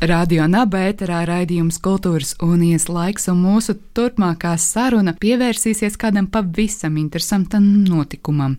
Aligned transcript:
Radio 0.00 0.46
Nabērā 0.48 1.18
raidījums 1.28 1.76
Kultūras 1.84 2.30
unijas 2.40 2.86
laiks, 2.88 3.26
un 3.28 3.42
mūsu 3.44 3.74
turpmākā 3.92 4.54
saruna 4.56 5.12
pievērsīsies 5.20 5.98
kādam 6.00 6.24
pavisam 6.32 6.96
interesantam 6.96 7.66
notikumam, 7.84 8.54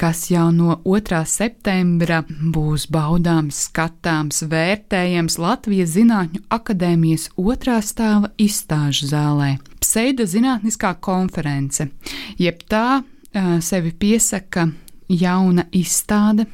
kas 0.00 0.24
jau 0.32 0.48
no 0.50 0.80
2. 0.82 1.20
septembra 1.30 2.24
būs 2.26 2.88
baudāms, 2.90 3.60
skatāms, 3.68 4.42
vērtējams 4.50 5.38
Latvijas 5.38 5.94
Zinātņu 5.94 6.42
akadēmijas 6.58 7.28
otrā 7.38 7.78
stāva 7.86 8.32
izstāžu 8.34 9.12
zālē. 9.12 9.60
Pseido 9.78 10.26
zinātniskā 10.26 10.96
konference, 10.98 11.86
jeb 12.34 12.66
tā 12.66 13.04
sevi 13.62 13.94
piesaka 13.94 14.66
jauna 15.06 15.70
izstāde 15.70 16.50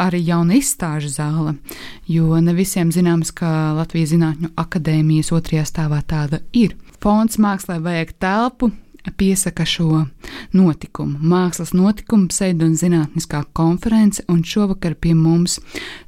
arī 0.00 0.22
jauna 0.26 0.56
izstāžu 0.58 1.10
zāle, 1.12 1.56
jo 2.08 2.40
ne 2.40 2.54
visiem 2.56 2.92
zināms, 2.94 3.32
ka 3.36 3.74
Latvijas 3.78 4.14
Zinātņu 4.14 4.52
akadēmijas 4.60 5.32
otrajā 5.36 5.66
stāvā 5.68 6.00
tāda 6.06 6.40
ir. 6.56 6.76
Fonds 7.00 7.38
mākslā 7.40 7.78
vajag 7.82 8.14
telpu, 8.20 8.70
piesaka 9.16 9.64
šo 9.64 10.04
notikumu. 10.52 11.18
Mākslas 11.20 11.72
notikumu, 11.76 12.28
pseido 12.32 12.68
un 12.68 12.76
zinātniskā 12.76 13.44
konference, 13.56 14.24
un 14.28 14.42
šovakar 14.44 14.96
pie 15.00 15.14
mums 15.16 15.58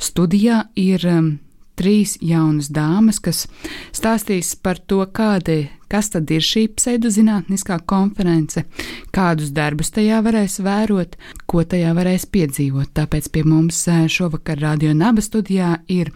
studijā 0.03 0.67
ir 0.77 1.07
um, 1.09 1.33
trīs 1.79 2.19
jaunas 2.21 2.69
dāmas, 2.73 3.21
kas 3.23 3.47
stāstīs 3.95 4.55
par 4.61 4.81
to, 4.81 5.01
kāda, 5.15 5.65
kas 5.93 6.09
tad 6.15 6.31
ir 6.33 6.45
šī 6.45 6.65
pseidozinātniskā 6.79 7.77
konference, 7.89 8.65
kādus 9.13 9.53
darbus 9.53 9.93
tajā 9.93 10.23
varēs 10.25 10.59
vērot, 10.65 11.19
ko 11.47 11.65
tajā 11.69 11.93
varēs 11.99 12.25
piedzīvot. 12.33 12.95
Tāpēc 12.97 13.29
pie 13.35 13.45
mums 13.45 13.85
eh, 13.93 14.07
šovakar 14.09 14.63
Radio 14.65 14.95
Naba 14.97 15.25
studijā 15.25 15.77
ir 15.93 16.13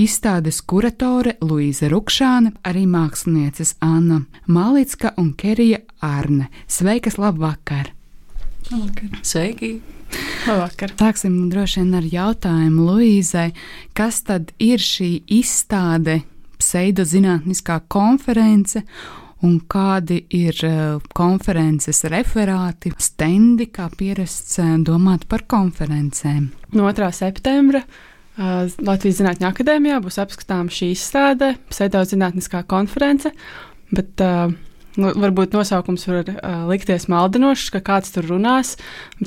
izstādes 0.00 0.62
kuratore 0.64 1.36
Luīza 1.44 1.90
Rukšāne, 1.92 2.54
arī 2.64 2.86
mākslinieces 2.88 3.76
Anna 3.84 4.22
Malicka 4.48 5.12
un 5.20 5.34
Kerija 5.36 5.84
Arne. 6.00 6.48
Sveikas, 6.66 7.20
labvakar! 7.20 7.92
Labvakar! 8.70 9.20
Sveiki! 9.22 9.74
Labvakar. 10.48 10.92
Sāksim 10.98 11.36
droši 11.52 11.82
vien 11.82 11.94
ar 11.98 12.06
jautājumu 12.08 12.86
Luīzai, 12.88 13.50
kas 13.94 14.22
tad 14.26 14.50
ir 14.62 14.82
šī 14.82 15.10
izstāde, 15.40 16.20
pseidozinātniskā 16.60 17.80
konference 17.90 18.84
un 19.46 19.56
kādi 19.70 20.20
ir 20.36 20.56
uh, 20.68 21.00
konferences 21.16 22.02
referāti, 22.12 22.92
stendi, 23.00 23.70
kā 23.72 23.88
pierasts 23.96 24.60
uh, 24.60 24.76
domāt 24.84 25.26
par 25.30 25.46
konferencēm. 25.48 26.50
No 26.76 26.90
2. 26.92 27.10
septembra 27.16 27.80
uh, 27.82 28.68
Latvijas 28.84 29.20
Zinātņu 29.22 29.48
akadēmijā 29.48 30.00
būs 30.04 30.20
apskatāms 30.20 30.76
šī 30.76 30.90
izstāde, 30.92 31.54
pseidozinātniskā 31.72 32.66
konference, 32.68 33.32
bet 33.94 34.20
uh, 34.24 34.52
Nu, 34.98 35.12
varbūt 35.14 35.54
nosaukums 35.54 36.06
var 36.08 36.26
uh, 36.32 36.64
likties 36.66 37.06
maldinošs, 37.10 37.68
ka 37.70 37.80
kāds 37.86 38.10
tur 38.14 38.26
runās. 38.26 38.72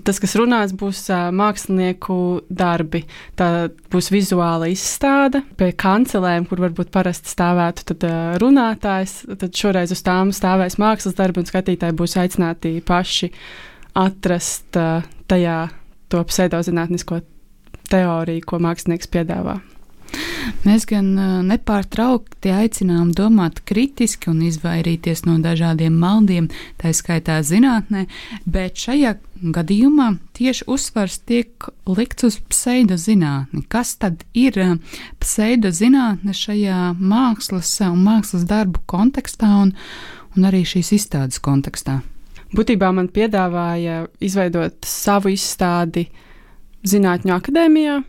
Tas, 0.03 0.19
kas 0.19 0.35
runās, 0.39 0.73
būs 0.75 1.05
uh, 1.07 1.29
mākslinieku 1.35 2.17
darbi. 2.51 3.05
Tā 3.39 3.69
būs 3.93 4.11
vizuāla 4.11 4.67
izstāde 4.73 5.43
pie 5.59 5.71
kancelēm, 5.71 6.49
kur 6.49 6.65
varbūt 6.65 6.91
parasti 6.91 7.31
stāvētu 7.31 7.87
tad, 7.93 8.07
uh, 8.09 8.35
runātājs. 8.43 9.21
Tad 9.39 9.55
šoreiz 9.55 9.95
uz 9.95 10.03
tām 10.03 10.35
stāvēs 10.35 10.79
mākslas 10.81 11.15
darbi, 11.19 11.43
un 11.43 11.47
skatītāji 11.47 11.95
būs 11.99 12.17
aicināti 12.19 12.75
paši 12.83 13.31
atrast 14.03 14.81
uh, 14.81 15.05
tajā 15.31 15.59
to 16.11 16.25
pseidozinātnisko 16.27 17.23
teoriju, 17.93 18.43
ko 18.49 18.59
mākslinieks 18.63 19.07
piedāvā. 19.15 19.61
Mēs 20.63 20.85
gan 20.89 21.11
nepārtraukti 21.47 22.51
aicinām 22.53 23.11
domāt 23.15 23.61
kritiski 23.67 24.31
un 24.31 24.41
izvairīties 24.47 25.25
no 25.27 25.37
dažādiem 25.43 25.95
maldiem, 25.99 26.49
tā 26.81 26.93
skaitā 26.95 27.39
zinātnē, 27.45 28.05
bet 28.45 28.79
šajā 28.79 29.15
gadījumā 29.53 30.13
tieši 30.37 30.67
uzsvars 30.71 31.19
tiek 31.27 31.67
likts 31.89 32.27
uz 32.27 32.39
pseidozinātni. 32.51 33.65
Kas 33.67 33.95
tad 33.99 34.23
ir 34.37 34.59
pseidozinātne 35.23 36.35
šajā 36.37 36.93
mākslas 36.99 37.75
un 37.89 38.01
mākslas 38.05 38.47
darbu 38.47 38.83
kontekstā 38.89 39.51
un, 39.65 39.75
un 40.37 40.49
arī 40.49 40.63
šīs 40.67 40.93
izstādes 40.99 41.43
kontekstā? 41.43 41.99
Būtībā 42.53 42.91
man 42.93 43.09
piedāvāja 43.09 44.03
izveidot 44.21 44.85
savu 44.85 45.33
izstādi 45.33 46.07
Zinātņu 46.83 47.31
akadēmijā. 47.31 48.01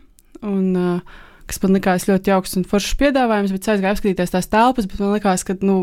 Un, 0.45 0.65
uh, 0.75 1.21
kas 1.49 1.61
man 1.63 1.77
likās 1.77 2.07
ļoti 2.09 2.31
jauks 2.33 2.55
un 2.59 2.65
foršs 2.67 2.97
piedāvājums, 2.99 3.53
bet 3.53 3.67
aizgāju 3.73 3.95
apskatīties 3.95 4.33
tās 4.33 4.49
telpas, 4.51 4.87
bet 4.89 5.01
man 5.01 5.13
likās, 5.15 5.45
ka, 5.47 5.55
nu, 5.65 5.77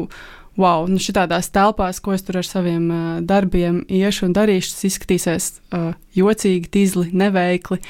wow, 0.60 0.86
nu 0.90 1.00
šitādās 1.02 1.50
telpās, 1.54 2.00
ko 2.02 2.16
es 2.16 2.24
tur 2.26 2.40
ar 2.40 2.48
saviem 2.48 2.88
uh, 2.90 3.04
darbiem 3.26 3.82
iešu 3.88 4.28
un 4.28 4.36
darīšu, 4.36 4.74
tas 4.74 4.88
izskatīsies 4.90 5.48
uh, 5.72 5.92
jocīgi, 6.18 6.70
tīzli, 6.72 7.08
neveikli. 7.16 7.80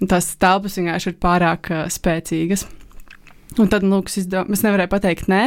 Un 0.00 0.10
tās 0.12 0.34
telpas 0.40 0.76
vienkārši 0.78 1.12
ir 1.12 1.18
pārāk 1.22 1.72
uh, 1.72 1.84
spēcīgas. 1.92 2.66
Un 3.60 3.70
tad, 3.72 3.86
nu, 3.86 4.02
es, 4.04 4.18
izdomā, 4.20 4.52
es 4.52 4.64
nevarēju 4.66 4.92
pateikt 4.92 5.30
nē. 5.32 5.42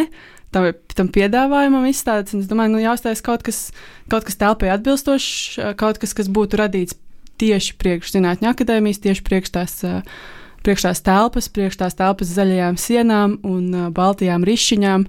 Tam, 0.50 0.66
tam 0.98 1.12
piedāvājumam 1.14 1.86
izstādes, 1.86 2.34
un 2.34 2.42
es 2.42 2.50
domāju, 2.50 2.74
nu, 2.74 2.82
jāuztais 2.82 3.22
kaut 3.22 3.44
kas, 3.46 3.68
kaut 4.10 4.26
kas 4.26 4.40
telpai 4.40 4.72
atbilstošs, 4.74 5.60
kaut 5.78 6.00
kas, 6.02 6.16
kas 6.18 6.32
būtu 6.34 6.58
radīts 6.58 6.98
tieši 7.40 7.76
priekš 7.80 8.16
zinātņu 8.16 8.50
akadēmijas, 8.50 9.04
tieši 9.04 9.26
priekš 9.28 9.54
tās 9.54 9.76
uh, 9.86 10.02
priekš 10.64 10.88
tās 10.88 11.04
telpas, 11.06 11.50
priekš 11.52 11.80
tās 11.82 11.98
telpas 11.98 12.32
zaļajām 12.36 12.80
sienām 12.80 13.38
un 13.48 13.68
uh, 13.74 13.90
baltajām 13.96 14.46
rišķiņām. 14.48 15.06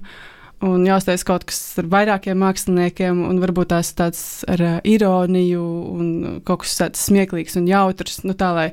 Un 0.61 0.83
jāuztais 0.85 1.23
kaut 1.25 1.47
kas 1.49 1.57
ar 1.81 1.87
vairākiem 1.89 2.37
māksliniekiem, 2.37 3.23
un 3.25 3.39
varbūt 3.41 3.71
tās 3.73 3.89
tāds 3.97 4.21
ar 4.51 4.61
uh, 4.61 4.73
ironiju, 4.85 5.63
un 5.95 6.11
kaut 6.45 6.63
kas 6.65 6.77
tāds 6.77 7.07
smieklīgs 7.07 7.57
un 7.57 7.69
jautrs, 7.69 8.19
nu, 8.27 8.35
tā, 8.37 8.51
lai, 8.53 8.67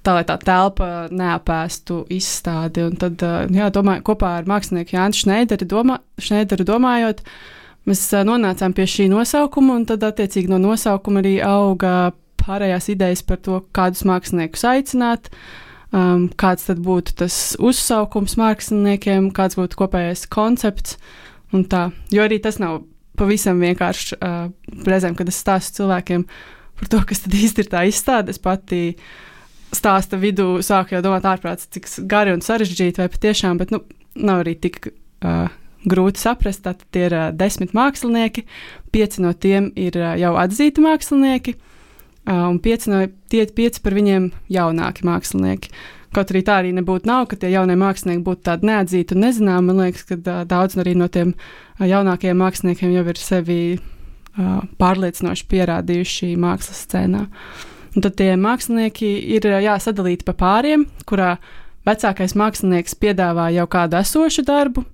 tā, 0.00 0.14
lai 0.16 0.22
tā 0.28 0.38
telpa 0.40 0.88
neapēstu 1.12 2.06
izstādi. 2.16 2.86
Un 2.88 2.96
tad, 3.00 3.20
uh, 3.28 3.44
jā, 3.52 3.68
domāju, 3.74 4.06
kopā 4.08 4.38
ar 4.40 4.48
mākslinieku 4.48 4.96
Jānu 4.96 5.20
Šneideru, 5.20 5.68
domā, 5.68 6.00
Šneideru 6.16 6.66
domājot, 6.72 7.20
mēs 7.90 8.06
uh, 8.16 8.24
nonācām 8.26 8.72
pie 8.78 8.88
šī 8.88 9.10
nosaukuma, 9.12 9.76
un 9.82 9.84
tad, 9.92 10.08
attiecīgi, 10.08 10.48
no 10.48 10.62
nosaukuma 10.64 11.20
arī 11.20 11.36
auga 11.44 12.14
pārējās 12.42 12.88
idejas 12.96 13.20
par 13.22 13.38
to, 13.44 13.60
kādus 13.76 14.06
māksliniekus 14.08 14.64
aicināt. 14.72 15.28
Uh, 15.28 15.68
um, 15.96 16.28
kāds 16.40 16.68
tad 16.68 16.80
būtu 16.84 17.16
tas 17.22 17.36
uzsaukums 17.60 18.36
māksliniekiem, 18.40 19.30
kāds 19.36 19.58
būtu 19.58 19.78
kopējais 19.78 20.26
koncepts. 20.32 20.98
Jo 21.52 22.24
arī 22.24 22.40
tas 22.40 22.58
nav 22.62 22.80
pavisam 23.20 23.60
vienkārši 23.60 24.16
uh, 24.16 24.46
reizēm, 24.88 25.16
kad 25.18 25.28
es 25.28 25.40
stāstu 25.42 25.82
cilvēkiem 25.82 26.24
par 26.80 26.92
to, 26.92 27.02
kas 27.08 27.24
tad 27.24 27.36
īsti 27.36 27.64
ir 27.64 27.72
tā 27.72 27.84
izstāde. 27.90 28.32
Es 28.32 28.40
pati 28.40 28.96
stāsta 29.72 30.18
vidū 30.20 30.62
sāku 30.64 30.96
jau 30.96 31.02
domāt 31.04 31.28
ārprāts, 31.28 31.68
cik 31.72 31.90
gari 32.08 32.32
un 32.32 32.44
sarežģīti 32.44 33.04
vai 33.04 33.10
patiešām, 33.12 33.60
bet 33.60 33.74
nu, 33.74 33.84
nav 34.16 34.46
arī 34.46 34.56
tik. 34.60 34.94
Uh, 35.22 35.50
grūti 35.88 36.22
saprast. 36.22 36.62
Tad 36.66 36.82
ir 36.98 37.14
uh, 37.14 37.28
desmit 37.34 37.74
mākslinieki, 37.76 38.44
pieci 38.94 39.22
no 39.24 39.32
tiem 39.34 39.70
ir 39.78 39.98
uh, 39.98 40.14
jau 40.20 40.34
atzīti 40.40 40.82
mākslinieki, 40.84 41.56
un 42.28 42.60
pieci, 42.62 42.90
no, 42.92 43.02
tie, 43.32 43.46
pieci 43.46 43.82
par 43.82 43.96
viņiem 43.98 44.30
jaunāki 44.52 45.06
mākslinieki. 45.08 45.72
Kaut 46.12 46.28
arī 46.28 46.42
tā 46.44 46.58
arī 46.60 46.74
nebūtu 46.76 47.08
nav, 47.08 47.24
ka 47.30 47.38
tie 47.40 47.48
jaunie 47.54 47.74
mākslinieki 47.80 48.24
būtu 48.26 48.44
tādi 48.44 48.68
neatzīti 48.68 49.16
un 49.16 49.24
nezināmi. 49.24 49.68
Man 49.70 49.80
liekas, 49.86 50.04
ka 50.10 50.44
daudz 50.48 50.76
arī 50.80 50.92
no 50.98 51.08
tiem 51.08 51.32
jaunākajiem 51.80 52.36
māksliniekiem 52.42 52.92
jau 52.92 53.04
ir 53.08 53.20
sevi 53.20 53.60
pārliecinoši 54.80 55.48
pierādījuši 55.48 56.34
mākslas 56.40 56.84
scēnā. 56.86 57.24
Un 57.92 58.04
tad 58.04 58.16
tie 58.20 58.30
mākslinieki 58.40 59.08
ir 59.36 59.48
jāsadalīti 59.64 60.24
pa 60.28 60.36
pāriem, 60.36 60.86
kurā 61.08 61.34
vecākais 61.88 62.36
mākslinieks 62.38 62.96
piedāvā 63.00 63.50
jau 63.52 63.66
kādu 63.72 63.98
esošu 64.00 64.44
darbu, 64.48 64.84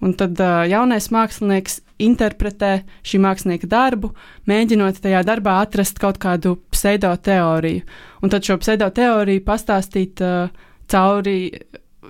Un 0.00 0.14
tad 0.16 0.38
uh, 0.40 0.64
jaunais 0.68 1.10
mākslinieks 1.12 1.80
interpretē 2.00 2.72
šī 3.04 3.20
mākslinieka 3.20 3.68
darbu, 3.68 4.14
mēģinot 4.48 5.02
tajā 5.04 5.20
darbā 5.28 5.58
atrast 5.60 6.00
kaut 6.00 6.16
kādu 6.22 6.56
pseido 6.72 7.12
teoriju. 7.20 7.84
Un 8.24 8.32
tad 8.32 8.46
šo 8.46 8.56
pseido 8.62 8.88
teoriju 8.96 9.44
pastāstīt 9.44 10.22
uh, 10.24 10.48
cauri, 10.88 11.50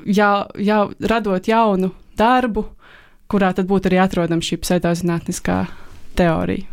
jau, 0.06 0.34
jau 0.54 0.82
radot 1.10 1.50
jaunu 1.50 1.90
darbu, 2.18 2.66
kurā 3.30 3.52
tad 3.54 3.66
būtu 3.70 3.90
arī 3.90 4.02
atrodama 4.02 4.44
šī 4.44 4.60
pseidozinātniskā 4.62 5.64
teorija. 6.18 6.68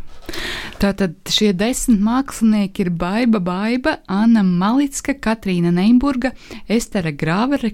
Tātad 0.78 1.16
šie 1.32 1.50
desmit 1.56 2.02
mākslinieki 2.04 2.84
ir 2.84 2.90
Baiva 2.94 3.40
Baiva, 3.42 3.96
Anna 4.06 4.44
Malicka, 4.46 5.16
Katrīna 5.18 5.72
Neimburga, 5.74 6.30
Estere 6.70 7.14
Grāvere, 7.16 7.72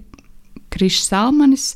Krišs 0.73 1.11
Salmanis, 1.11 1.73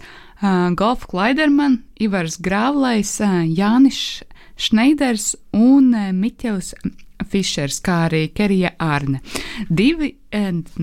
Golf 0.78 1.06
Klaiderman, 1.10 1.80
Ivars 1.98 2.38
Grāvlais, 2.38 3.16
Jānis 3.50 4.22
Šneiders 4.58 5.34
un 5.54 5.90
Miķels 6.14 6.74
Fišers, 7.28 7.80
kā 7.82 7.96
arī 8.06 8.20
Kerija 8.34 8.70
Ārne. 8.78 9.18
Divi, 9.68 10.12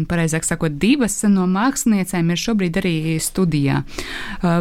pareizāk 0.10 0.46
sakot, 0.46 0.76
divas 0.82 1.18
no 1.32 1.48
māksliniecēm 1.50 2.34
ir 2.34 2.42
šobrīd 2.42 2.80
arī 2.82 2.96
studijā. 3.24 3.82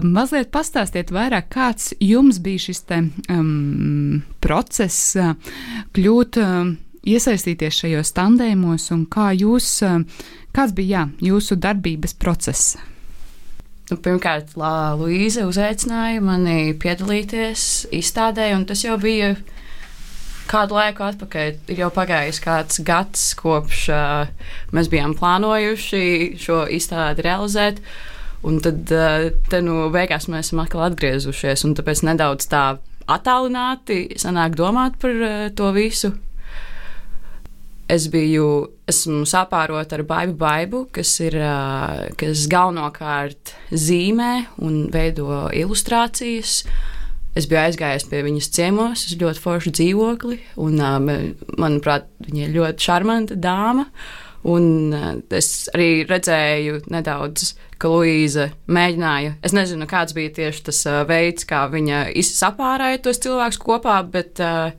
Mazliet 0.06 0.52
pastāstiet 0.54 1.10
vairāk, 1.14 1.50
kāds 1.52 1.92
jums 1.98 2.38
bija 2.42 2.68
šis 2.68 2.82
te 2.88 3.02
um, 3.34 4.22
process 4.44 5.18
kļūt, 5.98 6.40
iesaistīties 7.04 7.82
šajos 7.82 8.14
tandēmos 8.16 8.90
un 8.94 9.04
kā 9.10 9.32
jūs, 9.36 9.76
kāds 10.54 10.78
bija 10.78 11.04
jā, 11.04 11.06
jūsu 11.32 11.58
darbības 11.60 12.16
process? 12.16 12.76
Nu, 13.90 13.98
pirmkārt, 14.00 14.54
Luīza 14.56 15.44
uzaicināja 15.44 16.22
mani 16.24 16.72
piedalīties 16.80 17.84
izstādē, 17.92 18.46
un 18.56 18.64
tas 18.64 18.80
jau 18.80 18.96
bija 19.00 19.34
kādu 20.48 20.76
laiku 20.78 21.04
atpakaļ. 21.04 21.58
Ir 21.68 21.82
jau 21.82 21.90
pagājis 21.92 22.40
kāds 22.44 22.80
gads, 22.86 23.26
kopš 23.36 23.84
uh, 23.92 24.48
mēs 24.72 24.88
bijām 24.92 25.12
plānojuši 25.18 26.02
šo 26.40 26.62
izstādi 26.72 27.26
realizēt. 27.26 27.82
Un 28.44 28.60
tad, 28.64 28.88
uh, 28.92 29.28
te 29.52 29.60
nu, 29.64 29.90
beigās 29.92 30.30
mēs 30.32 30.48
esam 30.48 30.64
atkal 30.64 30.86
atgriezušies, 30.88 31.64
un 31.68 31.76
tāpēc 31.76 32.04
nedaudz 32.08 32.48
tā 32.48 32.64
attālināti 33.04 34.06
sanāk 34.20 34.56
domāt 34.56 34.96
par 35.02 35.20
uh, 35.20 35.48
to 35.56 35.72
visu. 35.76 36.14
Es 37.84 38.06
biju, 38.08 38.70
esmu 38.88 39.26
sapārota 39.28 39.98
ar 39.98 40.02
baidu 40.08 40.34
baidu, 40.40 40.78
kas 40.94 41.10
ir, 41.20 41.36
kas 42.16 42.46
galvenokārt 42.48 43.52
zīmē 43.76 44.46
un 44.64 44.86
veido 44.92 45.44
ilustrācijas. 45.52 46.62
Es 47.36 47.48
biju 47.50 47.60
aizgājis 47.60 48.06
pie 48.08 48.22
viņas 48.24 48.50
ciemos, 48.56 49.04
uz 49.04 49.18
ļoti 49.20 49.42
foršu 49.42 49.74
dzīvokli, 49.76 50.38
un, 50.64 50.80
manuprāt, 51.60 52.08
viņa 52.24 52.46
ir 52.46 52.54
ļoti 52.56 52.88
šarmanta 52.88 53.36
dāma. 53.36 53.88
Un 54.48 54.92
es 55.32 55.48
arī 55.72 56.04
redzēju 56.08 56.82
nedaudz, 56.92 57.54
ka 57.80 57.88
Luīza 57.92 58.50
mēģināja. 58.68 59.38
Es 59.44 59.52
nezinu, 59.56 59.88
kāds 59.88 60.16
bija 60.16 60.32
tieši 60.36 60.66
tas 60.70 60.84
veids, 61.08 61.44
kā 61.48 61.66
viņa 61.72 62.06
sapārāja 62.28 63.00
tos 63.04 63.20
cilvēkus 63.24 63.60
kopā, 63.60 64.02
bet 64.08 64.40
uh, 64.44 64.72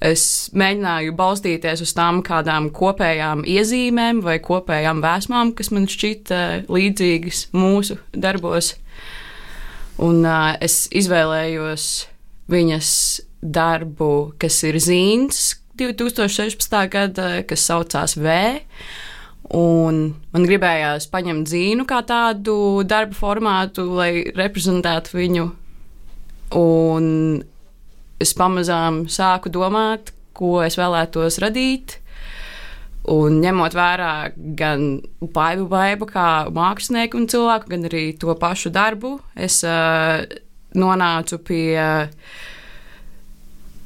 Es 0.00 0.48
mēģināju 0.56 1.12
balstīties 1.12 1.82
uz 1.84 1.90
tām 1.92 2.22
kādām 2.24 2.70
kopējām 2.72 3.42
iezīmēm 3.44 4.22
vai 4.24 4.38
kopējām 4.40 5.02
vēsmām, 5.04 5.52
kas 5.56 5.68
man 5.76 5.84
šķita 5.90 6.38
līdzīgas 6.72 7.50
mūsu 7.52 7.98
darbos. 8.16 8.74
Un 10.00 10.22
uh, 10.24 10.54
es 10.64 10.86
izvēlējos 10.96 11.88
viņas 12.50 12.92
darbu, 13.44 14.32
kas 14.40 14.62
ir 14.68 14.80
zīns 14.80 15.60
2016. 15.80 16.80
gada, 16.92 17.28
kas 17.48 17.68
saucās 17.68 18.16
V. 18.16 18.32
Un 19.56 20.02
man 20.30 20.44
gribējās 20.46 21.08
paņemt 21.10 21.48
zīnu 21.50 21.86
kā 21.88 22.02
tādu 22.06 22.84
darbu 22.86 23.16
formātu, 23.18 23.86
lai 23.98 24.30
reprezentētu 24.36 25.16
viņu. 25.16 25.46
Un 26.60 27.08
es 28.20 28.34
pamazām 28.36 29.04
sāku 29.10 29.52
domāt, 29.52 30.12
ko 30.36 30.60
es 30.64 30.78
vēlētos 30.80 31.40
radīt. 31.42 31.96
Un 33.10 33.40
ņemot 33.40 33.74
vērā 33.74 34.12
gan 34.58 35.00
baidu 35.34 35.64
baidu 35.70 36.06
kā 36.10 36.28
mākslinieku 36.52 37.16
un 37.16 37.28
cilvēku, 37.32 37.70
gan 37.72 37.88
arī 37.88 38.04
to 38.20 38.34
pašu 38.38 38.72
darbu, 38.74 39.16
es 39.40 39.62
uh, 39.64 40.20
nonācu 40.76 41.40
pie 41.48 41.80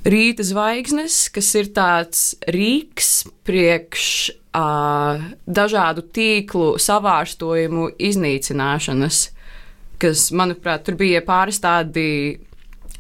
rīta 0.05 0.45
zvaigznes, 0.45 1.29
kas 1.33 1.53
ir 1.57 1.71
tāds 1.77 2.25
rīks 2.51 3.13
priekš 3.47 4.09
uh, 4.35 5.23
dažādu 5.47 6.05
tīklu 6.15 6.75
savārstojumu 6.83 7.93
iznīcināšanas, 8.11 9.23
kas, 10.03 10.27
manuprāt, 10.37 10.85
tur 10.85 10.99
bija 11.01 11.23
pāris 11.25 11.63
tādi 11.63 12.09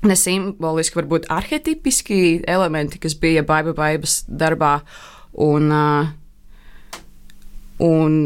ne 0.04 0.16
simboliski, 0.18 0.98
varbūt 1.00 1.28
arhetipiski 1.32 2.20
elementi, 2.50 3.00
kas 3.02 3.16
bija 3.20 3.44
Baiba 3.46 3.74
Baibas 3.76 4.22
darbā. 4.28 4.78
Un, 5.44 5.70
uh, 5.74 7.00
un 7.82 8.18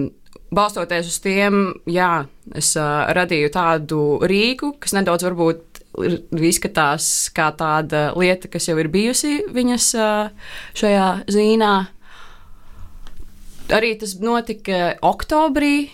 balstoties 0.55 1.09
uz 1.09 1.21
tiem, 1.25 1.61
jā, 1.89 2.27
es 2.57 2.75
uh, 2.77 3.09
radīju 3.17 3.53
tādu 3.55 4.03
rīku, 4.29 4.75
kas 4.83 4.97
nedaudz 4.97 5.27
varbūt 5.29 5.65
izskatās 5.99 7.29
kā 7.35 7.49
tāda 7.59 8.13
lieta, 8.19 8.51
kas 8.51 8.69
jau 8.69 8.77
ir 8.79 8.91
bijusi 8.93 9.39
viņas 9.55 9.93
uh, 9.99 10.51
šajā 10.79 11.09
zīnā. 11.33 11.75
Arī 13.75 13.93
tas 14.01 14.15
notika 14.23 14.95
oktobrī, 15.05 15.91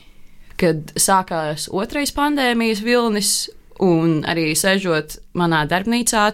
kad 0.61 0.93
sākās 0.99 1.67
otrais 1.75 2.13
pandēmijas 2.15 2.85
vilnis, 2.87 3.33
Un 3.83 4.21
arī 4.31 4.53
sēžot 4.55 5.17
manā 5.35 5.65
darbnīcā, 5.67 6.29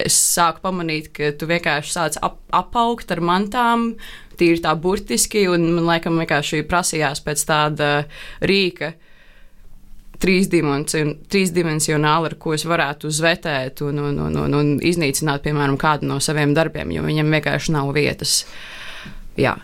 es 0.00 0.16
sāku 0.16 0.62
pamanīt, 0.64 1.10
ka 1.12 1.28
tu 1.36 1.44
vienkārši 1.50 1.92
sāc 1.92 2.16
ap, 2.24 2.38
apaugt 2.54 3.12
ar 3.12 3.20
mantām, 3.20 3.92
tīri 4.40 4.62
tā 4.64 4.72
burtiski, 4.80 5.44
un 5.52 5.68
man 5.76 5.84
laikam 5.90 6.16
vienkārši 6.20 6.62
prasījās 6.68 7.20
pēc 7.24 7.44
tāda 7.48 7.88
rīka. 8.40 8.92
Trīsdimensionāli, 10.22 12.28
ar 12.30 12.34
ko 12.38 12.52
es 12.54 12.64
varētu 12.68 13.08
uzvetēt 13.10 13.82
un, 13.82 13.98
un, 13.98 14.18
un, 14.28 14.36
un, 14.44 14.54
un 14.54 14.68
iznīcināt, 14.78 15.42
piemēram, 15.42 15.74
kādu 15.80 16.06
no 16.06 16.20
saviem 16.22 16.54
darbiem, 16.54 16.92
jo 16.94 17.02
viņam 17.02 17.32
vienkārši 17.36 17.72
nav 17.74 17.90
vietas. 17.96 18.44
Jā, 19.34 19.56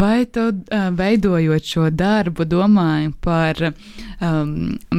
Vai 0.00 0.24
tu 0.32 0.46
veidojot 0.96 1.70
šo 1.72 1.88
darbu, 1.92 2.46
domāji 2.48 3.12
par 3.24 3.60
um, 3.68 4.52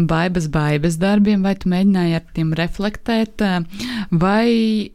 baibas, 0.10 0.48
baibas 0.52 0.98
darbiem, 1.02 1.44
vai 1.46 1.56
tu 1.58 1.72
mēģināji 1.72 2.18
ar 2.20 2.26
tiem 2.36 2.56
reflektēt, 2.58 3.46
vai 4.12 4.92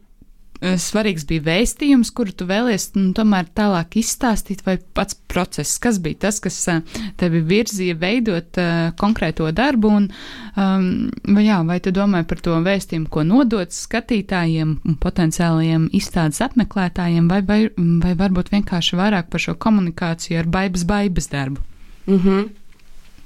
svarīgs 0.61 1.25
bija 1.29 1.43
vēstījums, 1.45 2.09
kuru 2.15 2.33
tu 2.33 2.47
vēlies 2.49 2.89
nu, 2.95 3.11
tomēr 3.17 3.49
tālāk 3.55 3.99
izstāstīt, 4.01 4.63
vai 4.65 4.77
pats 4.97 5.17
process, 5.29 5.77
kas 5.81 5.99
bija 6.01 6.23
tas, 6.25 6.39
kas 6.41 6.57
eh, 6.71 6.81
tevi 7.19 7.43
virzīja 7.45 7.97
veidot 7.99 8.57
uh, 8.61 8.89
konkrēto 8.97 9.49
darbu, 9.55 9.91
un 9.99 10.07
um, 10.09 10.87
vai, 11.27 11.45
jā, 11.45 11.59
vai 11.67 11.77
tu 11.83 11.93
domāji 11.93 12.27
par 12.31 12.41
to 12.45 12.57
vēstījumu, 12.65 13.09
ko 13.13 13.25
nodot 13.27 13.73
skatītājiem 13.73 14.75
un 14.81 14.99
potenciālajiem 15.03 15.89
izstādes 15.97 16.41
apmeklētājiem, 16.45 17.29
vai, 17.29 17.41
vai, 17.45 17.59
vai 18.03 18.15
varbūt 18.17 18.53
vienkārši 18.55 18.97
vairāk 18.99 19.29
par 19.33 19.43
šo 19.43 19.57
komunikāciju 19.61 20.41
ar 20.41 20.49
baibas, 20.57 20.87
baibas 20.89 21.29
darbu? 21.33 21.61
Mm 22.07 22.19
-hmm. 22.23 22.49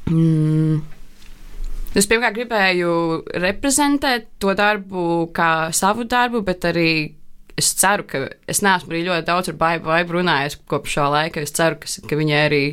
mm. 0.09 0.81
Es 1.95 2.07
pirmkārt 2.07 2.35
gribēju 2.35 2.91
reprezentēt 3.35 4.27
to 4.39 4.53
darbu 4.55 5.31
kā 5.35 5.71
savu 5.75 6.03
darbu, 6.03 6.41
bet 6.41 6.63
arī 6.63 7.20
es 7.61 7.71
ceru, 7.77 8.05
ka 8.09 8.25
es 8.49 8.59
neesmu 8.65 8.91
arī 8.91 9.05
ļoti 9.07 9.27
daudz 9.29 9.51
ar 9.51 9.57
Baibu, 9.61 9.91
Baibu 9.91 10.17
runājis 10.17 10.57
kopš 10.71 10.97
šā 10.97 11.07
laika. 11.13 11.45
Es 11.45 11.53
ceru, 11.55 11.77
ka, 11.81 11.89
ka 12.09 12.17
viņai 12.19 12.41
arī 12.47 12.63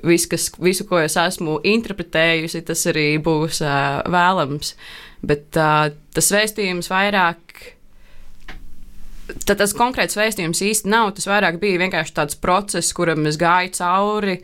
viss, 0.00 0.28
kas, 0.30 0.48
visu, 0.62 0.86
ko 0.88 1.00
es 1.02 1.18
esmu 1.20 1.58
interpretējusi, 1.68 2.64
tas 2.68 2.86
arī 2.90 3.06
būs 3.22 3.62
uh, 3.64 4.00
vēlams. 4.10 4.74
Bet 5.22 5.60
uh, 5.60 5.92
tas 6.16 6.32
vēstījums 6.34 6.90
vairāk. 6.90 7.38
Tad 9.46 9.60
tas 9.62 9.72
konkrēts 9.76 10.18
vēstījums 10.18 10.64
īsti 10.66 10.90
nav. 10.92 11.14
Tas 11.16 11.28
vairāk 11.30 11.60
bija 11.62 11.80
vienkārši 11.84 12.16
tāds 12.16 12.38
process, 12.40 12.92
kuram 12.96 13.28
es 13.30 13.38
gāju 13.40 13.72
cauri. 13.78 14.38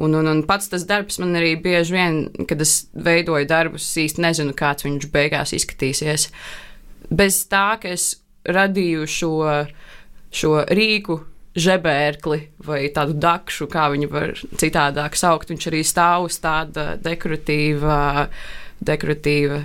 Un, 0.00 0.14
un, 0.14 0.28
un 0.30 0.42
pats 0.46 0.70
tas 0.70 0.84
darbs 0.86 1.18
man 1.18 1.34
arī 1.36 1.56
bieži 1.60 1.96
vien, 1.96 2.20
kad 2.48 2.60
es 2.62 2.84
veidoju 2.94 3.48
darbus, 3.50 3.88
īsti 3.98 4.22
nezinu, 4.22 4.54
kāds 4.56 4.86
viņš 4.86 5.08
beigās 5.12 5.54
izskatīsies. 5.56 6.28
Bez 7.10 7.42
tā, 7.50 7.74
ka 7.82 7.90
es 7.90 8.19
radīju 8.44 9.08
šo, 9.10 9.34
šo 10.32 10.54
rīku 10.70 11.20
žebērkli 11.60 12.38
vai 12.66 12.84
tādu 12.94 13.16
dakšu, 13.18 13.66
kā 13.70 13.88
viņu 13.92 14.08
var 14.12 14.32
citādāk 14.60 15.18
saukt. 15.18 15.50
Viņš 15.50 15.66
arī 15.72 15.82
stāv 15.84 16.28
uz 16.28 16.38
tāda 16.42 16.94
dekoratīva, 17.02 18.28
dekoratīva 18.80 19.64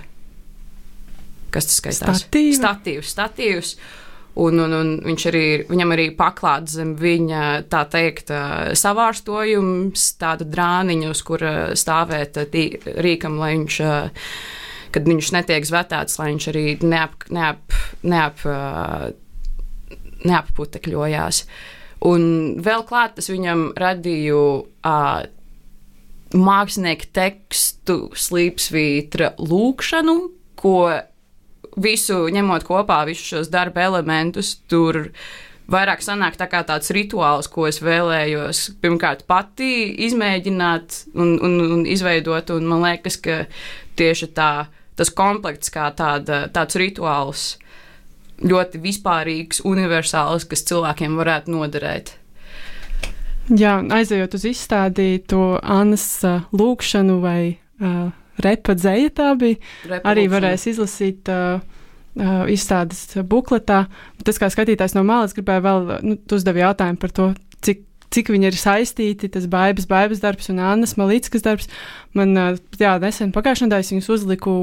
kas 1.55 1.69
tas 1.69 1.77
skaitās? 1.79 2.25
Statīva. 2.25 2.57
Statīvs, 2.59 3.13
statīvs. 3.15 3.77
Un, 4.43 4.59
un, 4.59 4.73
un 4.75 4.89
viņš 5.05 5.25
arī, 5.29 5.45
viņam 5.69 5.93
arī 5.95 6.09
paklāts 6.17 6.75
zem 6.75 6.91
viņa, 6.99 7.43
tā 7.71 7.85
teikt, 7.87 8.33
savārstojums, 8.75 10.09
tāda 10.19 10.47
drāniņa, 10.51 11.11
uz 11.13 11.21
kura 11.23 11.53
stāvēt 11.79 12.41
tī, 12.51 12.65
rīkam, 12.83 13.39
lai 13.39 13.53
viņš 13.53 13.77
kad 14.95 15.07
viņš 15.09 15.31
netiek 15.35 15.67
zvetēts, 15.67 16.19
lai 16.21 16.31
viņš 16.31 16.49
arī 16.53 16.65
neap, 16.87 17.27
neap, 17.35 17.75
neap, 18.07 18.43
neapputekļojās. 20.25 21.45
Un 22.05 22.27
vēl 22.63 22.85
klāt 22.87 23.19
es 23.19 23.31
viņam 23.31 23.69
radīju 23.79 24.41
uh, 24.61 25.25
mākslinieku 26.35 27.09
tekstu 27.15 27.97
slīpsvītra 28.17 29.33
lūkšanu, 29.39 30.15
ko 30.59 30.77
visu 31.81 32.25
ņemot 32.31 32.65
kopā, 32.67 33.01
visus 33.07 33.27
šos 33.33 33.51
darba 33.51 33.85
elementus, 33.87 34.55
tur 34.69 35.09
vairāk 35.71 36.03
sanāk 36.05 36.37
tā 36.39 36.47
kā 36.51 36.61
tāds 36.67 36.91
rituāls, 36.93 37.49
ko 37.51 37.65
es 37.69 37.81
vēlējos 37.83 38.77
pirmkārt 38.83 39.25
pati 39.29 39.89
izmēģināt 40.07 41.01
un, 41.15 41.35
un, 41.41 41.59
un 41.77 41.85
izveidot, 41.89 42.53
un 42.55 42.69
man 42.69 42.85
liekas, 42.85 43.17
ka 43.21 43.43
tieši 43.99 44.31
tā, 44.37 44.67
tas 44.95 45.11
komplekts 45.13 45.71
kā 45.73 45.89
tāda, 45.95 46.45
tāds 46.53 46.79
rituāls 46.79 47.47
ļoti 48.43 48.81
vispārīgs, 48.83 49.63
universāls, 49.67 50.47
kas 50.49 50.65
cilvēkiem 50.67 51.15
varētu 51.19 51.53
noderēt. 51.55 52.15
Jā, 53.53 53.77
aizejot 53.93 54.33
uz 54.39 54.47
izstādi 54.49 55.19
to 55.29 55.59
Annas 55.61 56.05
uh, 56.25 56.47
lūkšanu 56.55 57.19
vai 57.21 57.39
uh, 57.53 58.09
repa 58.41 58.73
dzēja 58.73 59.11
tā 59.15 59.31
bija, 59.39 59.59
Repa 59.85 60.11
arī 60.11 60.25
lūkšana. 60.25 60.35
varēs 60.35 60.65
izlasīt 60.71 61.29
uh, 61.29 61.61
uh, 61.61 62.45
izstādes 62.51 63.19
bukletā. 63.29 63.83
Tas, 64.25 64.39
kā 64.41 64.49
skatītājs 64.49 64.97
no 64.97 65.05
malas, 65.07 65.35
gribēja 65.37 65.61
vēl, 65.67 65.91
nu, 66.01 66.17
tu 66.17 66.39
uzdevi 66.39 66.63
jautājumu 66.63 67.01
par 67.03 67.13
to, 67.13 67.27
cik, 67.65 67.85
cik 68.17 68.33
viņi 68.33 68.49
ir 68.49 68.57
saistīti, 68.57 69.29
tas 69.31 69.45
baibas, 69.51 69.85
baibas 69.93 70.23
darbs 70.23 70.49
un 70.49 70.63
Annas 70.65 70.97
Malīckas 70.97 71.45
darbs. 71.45 71.69
Man, 72.17 72.33
uh, 72.33 72.57
jā, 72.81 72.97
nesen 73.03 73.35
pagājušajā 73.35 73.69
nedēļā 73.69 73.93
viņus 73.93 74.11
uzliku 74.17 74.57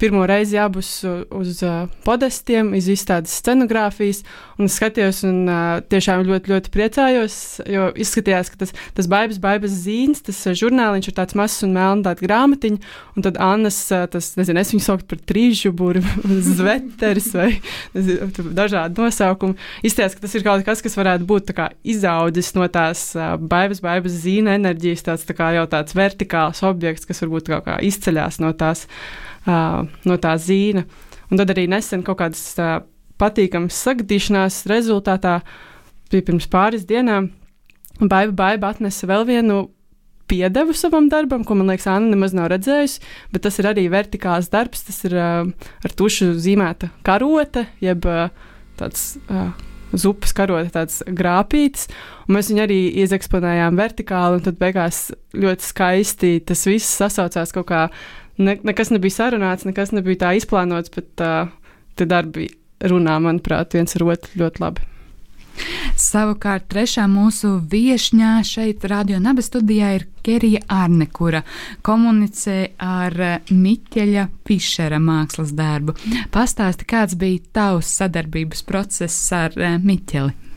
pirmo 0.00 0.24
reizi 0.26 0.58
abus 0.58 1.04
uz, 1.04 1.26
uz 1.30 1.60
uh, 1.62 1.84
podestiem, 2.06 2.72
iz 2.78 2.88
izstādes 2.88 3.34
scenogrāfijas, 3.42 4.22
un 4.56 4.68
es 4.68 4.76
skatījos 4.80 5.22
un 5.28 5.42
uh, 5.44 5.82
tiešām 5.92 6.24
ļoti, 6.28 6.52
ļoti 6.54 6.72
priecājos, 6.72 7.36
jo 7.68 7.90
izskatījās, 8.00 8.50
ka 8.52 8.62
tas, 8.62 8.72
tas 8.96 9.10
baibas, 9.10 9.40
baibas 9.42 9.76
zīns, 9.84 10.22
tas 10.24 10.40
uh, 10.48 10.56
žurnāliņš 10.56 11.10
ir 11.10 11.16
tāds 11.18 11.36
mazs 11.38 11.66
un 11.66 11.76
melns, 11.76 12.06
tāda 12.08 12.24
grāmatiņa, 12.24 12.80
un 13.16 13.26
tad 13.28 13.40
Annas, 13.44 13.82
tas, 14.12 14.32
nezinu, 14.40 14.62
es 14.64 14.72
viņu 14.72 14.86
sauktu 14.86 15.10
par 15.12 15.22
trīžuburi, 15.30 16.04
zveteris 16.50 17.30
vai 17.36 17.50
nezinu, 17.96 18.50
dažādi 18.56 19.04
nosaukumi. 19.04 19.58
Izskatījās, 19.84 20.16
ka 20.16 20.26
tas 20.26 20.36
ir 20.38 20.46
kaut 20.48 20.66
kas, 20.68 20.84
kas 20.84 20.96
varētu 20.96 21.28
būt 21.28 21.54
kā 21.56 21.70
izaudzis 21.84 22.54
no 22.56 22.68
tās 22.72 23.10
baibas, 23.40 23.84
baibas 23.84 24.20
zīna 24.24 24.56
enerģijas, 24.56 25.04
tāds 25.10 25.28
tā 25.28 25.36
kā 25.36 25.52
jau 25.58 25.68
tāds 25.70 25.96
vertikāls 25.96 26.64
objekts, 26.66 27.08
kas 27.08 27.20
varbūt 27.24 27.52
kaut 27.52 27.68
kā 27.68 27.80
izceļās 27.84 28.40
no 28.40 28.54
tās 28.56 28.86
uh, 28.86 29.29
no 29.46 30.16
tā 30.20 30.36
zīna. 30.40 30.84
Un 31.30 31.38
tad 31.38 31.52
arī 31.52 31.66
nesen 31.70 32.02
kaut 32.06 32.18
kādas 32.20 32.42
uh, 32.58 32.80
patīkamas 33.20 33.76
sagadīšanās 33.86 34.64
rezultātā 34.70 35.40
pirms 36.10 36.48
pāris 36.50 36.86
dienām. 36.88 37.30
Baiba, 38.00 38.32
baiba 38.34 38.72
atnesa 38.72 39.06
vēl 39.06 39.26
vienu 39.28 39.60
piedevu 40.30 40.74
savam 40.76 41.08
darbam, 41.10 41.44
ko 41.44 41.56
man 41.58 41.70
liekas, 41.70 41.88
Anna 41.90 42.14
nemaz 42.14 42.34
nav 42.36 42.48
redzējusi, 42.52 43.02
bet 43.34 43.44
tas 43.46 43.58
ir 43.60 43.68
arī 43.70 43.88
vertikāls 43.92 44.50
darbs. 44.52 44.84
Tas 44.86 45.02
ir 45.08 45.16
uh, 45.18 45.42
ar 45.84 45.96
tušu 45.96 46.32
zīmēta 46.40 46.92
karote, 47.06 47.66
jeb 47.84 48.06
uh, 48.08 48.30
tāds. 48.80 49.12
Uh, 49.28 49.50
Zupas 49.90 50.30
karote, 50.30 50.68
tāds 50.70 51.00
grāpītis, 51.02 51.88
un 52.28 52.36
mēs 52.36 52.46
viņu 52.52 52.60
arī 52.62 52.76
iezeksponējām 53.02 53.74
vertikāli, 53.74 54.38
un 54.38 54.44
tad 54.44 54.60
beigās 54.60 55.00
ļoti 55.34 55.66
skaisti 55.66 56.30
tas 56.46 56.62
viss 56.68 56.92
sasaucās 57.00 57.50
kaut 57.56 57.66
kā 57.72 57.80
ne, 58.40 58.56
nekas 58.66 58.92
nebija 58.94 59.16
sarunāts, 59.18 59.66
nekas 59.68 59.94
nebija 59.96 60.24
tā 60.24 60.34
izplānots, 60.40 60.92
bet 60.94 61.24
uh, 61.24 61.50
tie 61.96 62.08
darbi 62.08 62.48
runā, 62.80 63.18
manuprāt, 63.22 63.76
viens 63.76 63.96
ar 63.96 64.08
otru 64.14 64.44
ļoti 64.44 64.64
labi. 64.64 64.86
Savukārt 66.00 66.70
trešā 66.72 67.04
mūsu 67.10 67.58
viesņā 67.70 68.38
šeit, 68.46 68.84
Radio 68.88 69.18
Naba 69.20 69.42
studijā, 69.44 69.90
ir 69.98 70.06
Kerija 70.24 70.62
Arne, 70.72 71.10
kura 71.12 71.42
komunicē 71.84 72.58
ar 72.80 73.16
Miķeļa 73.50 74.26
Fišera 74.48 75.00
mākslas 75.02 75.52
darbu. 75.56 75.96
Pastāsti, 76.32 76.88
kāds 76.88 77.18
bija 77.20 77.44
tavs 77.52 77.92
sadarbības 78.00 78.64
process 78.68 79.32
ar 79.36 79.56
Miķeli? 79.84 80.49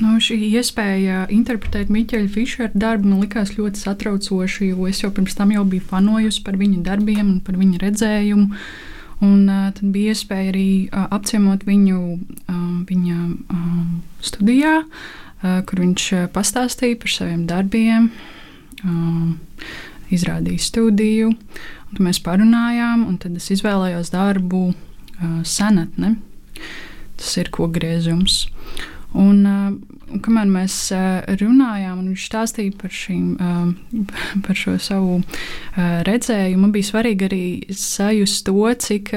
Nu, 0.00 0.14
šī 0.16 0.38
iespēja 0.56 1.26
interpretēt 1.28 1.90
Miķeļa 1.92 2.28
Fišera 2.32 2.70
darbu 2.72 3.10
man 3.10 3.20
likās 3.20 3.52
ļoti 3.58 3.82
satraucoša, 3.82 4.70
jo 4.70 4.86
es 4.88 5.02
jau 5.02 5.10
pirms 5.12 5.34
tam 5.36 5.50
jau 5.52 5.64
biju 5.68 5.84
fanojusi 5.90 6.40
par 6.46 6.56
viņa 6.56 6.80
darbiem 6.86 7.26
un 7.26 7.40
par 7.44 7.58
viņa 7.60 7.80
redzējumu. 7.82 8.46
Un 9.20 9.42
uh, 9.52 9.66
tad 9.76 9.90
bija 9.92 10.14
iespēja 10.14 10.54
arī 10.54 10.70
uh, 10.88 11.04
apciemot 11.12 11.66
viņu 11.68 11.98
uh, 12.00 12.62
viņa 12.88 13.16
uh, 13.28 13.74
studijā, 14.24 14.78
uh, 14.80 15.58
kur 15.68 15.82
viņš 15.84 16.06
pastāstīja 16.32 16.96
par 17.02 17.12
saviem 17.12 17.42
darbiem, 17.50 18.06
uh, 18.80 19.66
izrādīja 20.08 20.64
studiju. 20.64 21.34
Tad 21.90 22.00
mēs 22.06 22.22
parunājām, 22.24 23.04
un 23.04 23.20
tad 23.20 23.36
es 23.36 23.50
izvēlējos 23.52 24.14
darbu 24.16 24.62
uh, 24.70 25.36
senatne. 25.44 26.14
Tas 27.20 27.36
ir 27.36 27.52
kogriezums. 27.52 28.46
Un, 28.46 28.88
uh, 28.88 28.96
un 29.18 29.40
kamēr 30.24 30.48
mēs 30.50 30.76
uh, 30.94 31.20
runājām, 31.38 32.00
un 32.00 32.10
viņš 32.10 32.24
stāstīja 32.26 32.74
par, 32.80 32.92
šīm, 32.94 33.26
uh, 33.38 34.06
par 34.46 34.58
šo 34.58 34.76
savu 34.82 35.20
redzējumu, 36.06 36.62
man 36.64 36.72
bija 36.74 36.88
svarīgi 36.90 37.26
arī 37.28 37.44
sajust 37.76 38.42
to, 38.48 38.64
cik, 38.84 39.12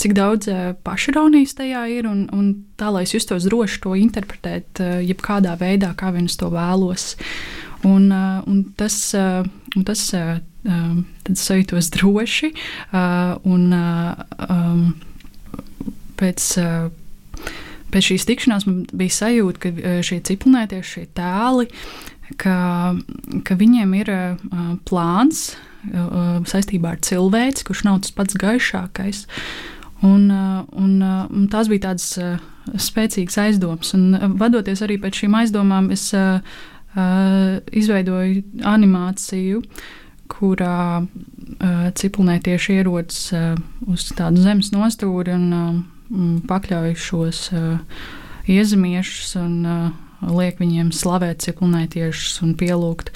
cik 0.00 0.16
daudz 0.16 0.50
pašironijas 0.86 1.54
tajā 1.60 1.84
ir, 1.94 2.08
un, 2.10 2.24
un 2.34 2.50
tā, 2.80 2.90
lai 2.94 3.04
es 3.06 3.14
justos 3.14 3.46
droši 3.46 3.80
to 3.84 3.94
interpretēt, 3.98 4.82
jebkādā 5.06 5.54
veidā, 5.60 5.92
kā 5.98 6.10
vien 6.14 6.26
es 6.30 6.38
to 6.40 6.50
vēlos. 6.52 7.14
Un, 7.84 8.08
un 8.10 8.60
tas, 8.78 8.96
un 9.14 9.86
tas 9.86 10.02
tad 10.64 11.32
es 11.36 11.46
jūtos 11.60 11.92
droši, 11.94 12.52
un 13.54 13.64
pēc. 16.20 16.52
Pēc 17.94 18.10
šīs 18.10 18.26
tikšanās 18.26 18.66
man 18.66 18.82
bija 18.90 19.18
sajūta, 19.20 19.62
ka 19.62 19.72
uh, 19.74 20.00
šie 20.06 20.18
ciprunētieši, 20.26 20.90
šie 20.96 21.04
tēli, 21.14 21.68
ka, 22.40 22.56
ka 23.46 23.56
viņiem 23.60 23.94
ir 24.00 24.10
uh, 24.10 24.74
plāns 24.88 25.46
uh, 25.54 26.42
saistībā 26.48 26.94
ar 26.94 27.00
cilvēci, 27.04 27.66
kurš 27.68 27.84
nav 27.86 28.02
tas 28.04 28.14
pats 28.16 28.38
gaišākais. 28.40 29.24
Un, 30.04 30.28
uh, 30.28 30.64
un, 30.76 30.98
uh, 31.00 31.24
un 31.32 31.48
tās 31.52 31.70
bija 31.70 31.88
tādas 31.88 32.10
uh, 32.20 32.36
spēcīgas 32.76 33.38
aizdomas. 33.46 33.94
Un, 33.96 34.10
uh, 34.16 34.28
vadoties 34.40 34.82
arī 34.84 34.98
pēc 35.00 35.22
šīm 35.22 35.36
aizdomām, 35.40 35.90
es 35.94 36.10
uh, 36.16 36.42
uh, 36.96 37.60
izveidoju 37.72 38.42
animāciju, 38.74 39.62
kurā 40.34 40.76
uh, 41.00 41.88
ciprunētieši 41.96 42.78
ierodas 42.80 43.26
uh, 43.36 43.52
uz 43.88 44.08
tādu 44.16 44.44
zemes 44.44 44.72
nostūri. 44.74 45.36
Un, 45.36 45.50
uh, 45.52 45.82
pakļauj 46.48 46.94
šos 47.00 47.40
uh, 47.54 47.78
iezemiešus 48.50 49.34
un 49.40 49.54
uh, 49.64 50.30
liek 50.34 50.60
viņiem 50.60 50.92
slavēt 50.94 51.44
ciklonētiešus 51.46 52.42
un 52.44 52.54
pielūgt. 52.60 53.12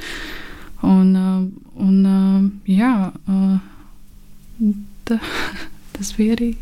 Un, 0.87 1.11
uh, 1.19 1.43
un 1.83 2.61
jā, 2.69 2.93
ta, 5.09 5.19
tas 5.97 6.15
bija 6.17 6.39
arī 6.39 6.53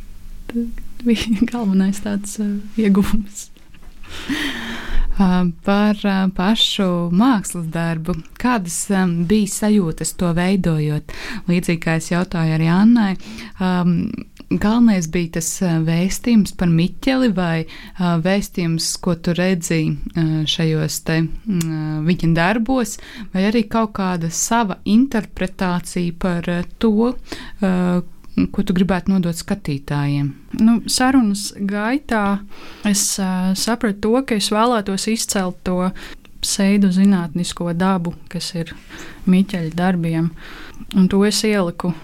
ta, 0.51 0.67
bija 1.05 1.41
galvenais 1.53 2.03
tāds 2.05 2.39
ieguvums. 2.79 3.49
Par 5.67 5.97
pašu 6.37 6.87
mākslas 7.17 7.71
darbu. 7.73 8.19
Kādas 8.37 8.77
bija 9.29 9.49
sajūtas 9.49 10.13
to 10.21 10.33
veidojot? 10.37 11.15
Līdzīgi 11.49 11.81
kā 11.81 11.97
es 12.01 12.11
jautāju 12.13 12.59
arī 12.59 12.69
Annai, 12.69 13.15
galvenais 14.51 15.09
bija 15.11 15.37
tas 15.39 15.49
vēstījums 15.63 16.55
par 16.59 16.71
Miķeli 16.71 17.31
vai 17.35 17.67
vēstījums, 17.99 18.89
ko 19.03 19.17
tu 19.19 19.35
redzēji 19.37 20.47
šajos 20.51 21.01
te 21.07 21.21
viņa 22.07 22.33
darbos, 22.37 22.97
vai 23.35 23.47
arī 23.51 23.67
kaut 23.71 23.97
kāda 23.99 24.31
sava 24.31 24.79
interpretācija 24.85 26.15
par 26.23 26.51
to, 26.79 27.13
ko 28.53 28.63
tu 28.69 28.77
gribētu 28.77 29.15
nodot 29.15 29.37
skatītājiem? 29.37 30.31
Nu, 30.61 30.79
sarunas 30.93 31.49
gaitā 31.57 32.39
es 32.89 33.09
uh, 33.23 33.53
sapratu 33.57 34.03
to, 34.05 34.23
ka 34.29 34.37
es 34.37 34.51
vēlētos 34.53 35.09
izcelt 35.09 35.63
to 35.65 35.91
pseidu 36.45 36.93
zinātnisko 36.93 37.73
dabu, 37.75 38.15
kas 38.33 38.53
ir 38.55 38.75
Miķeļa 39.27 39.73
darbiem. 39.75 40.29
Un 40.95 41.09
to 41.11 41.25
es 41.27 41.41
ieliku 41.49 41.95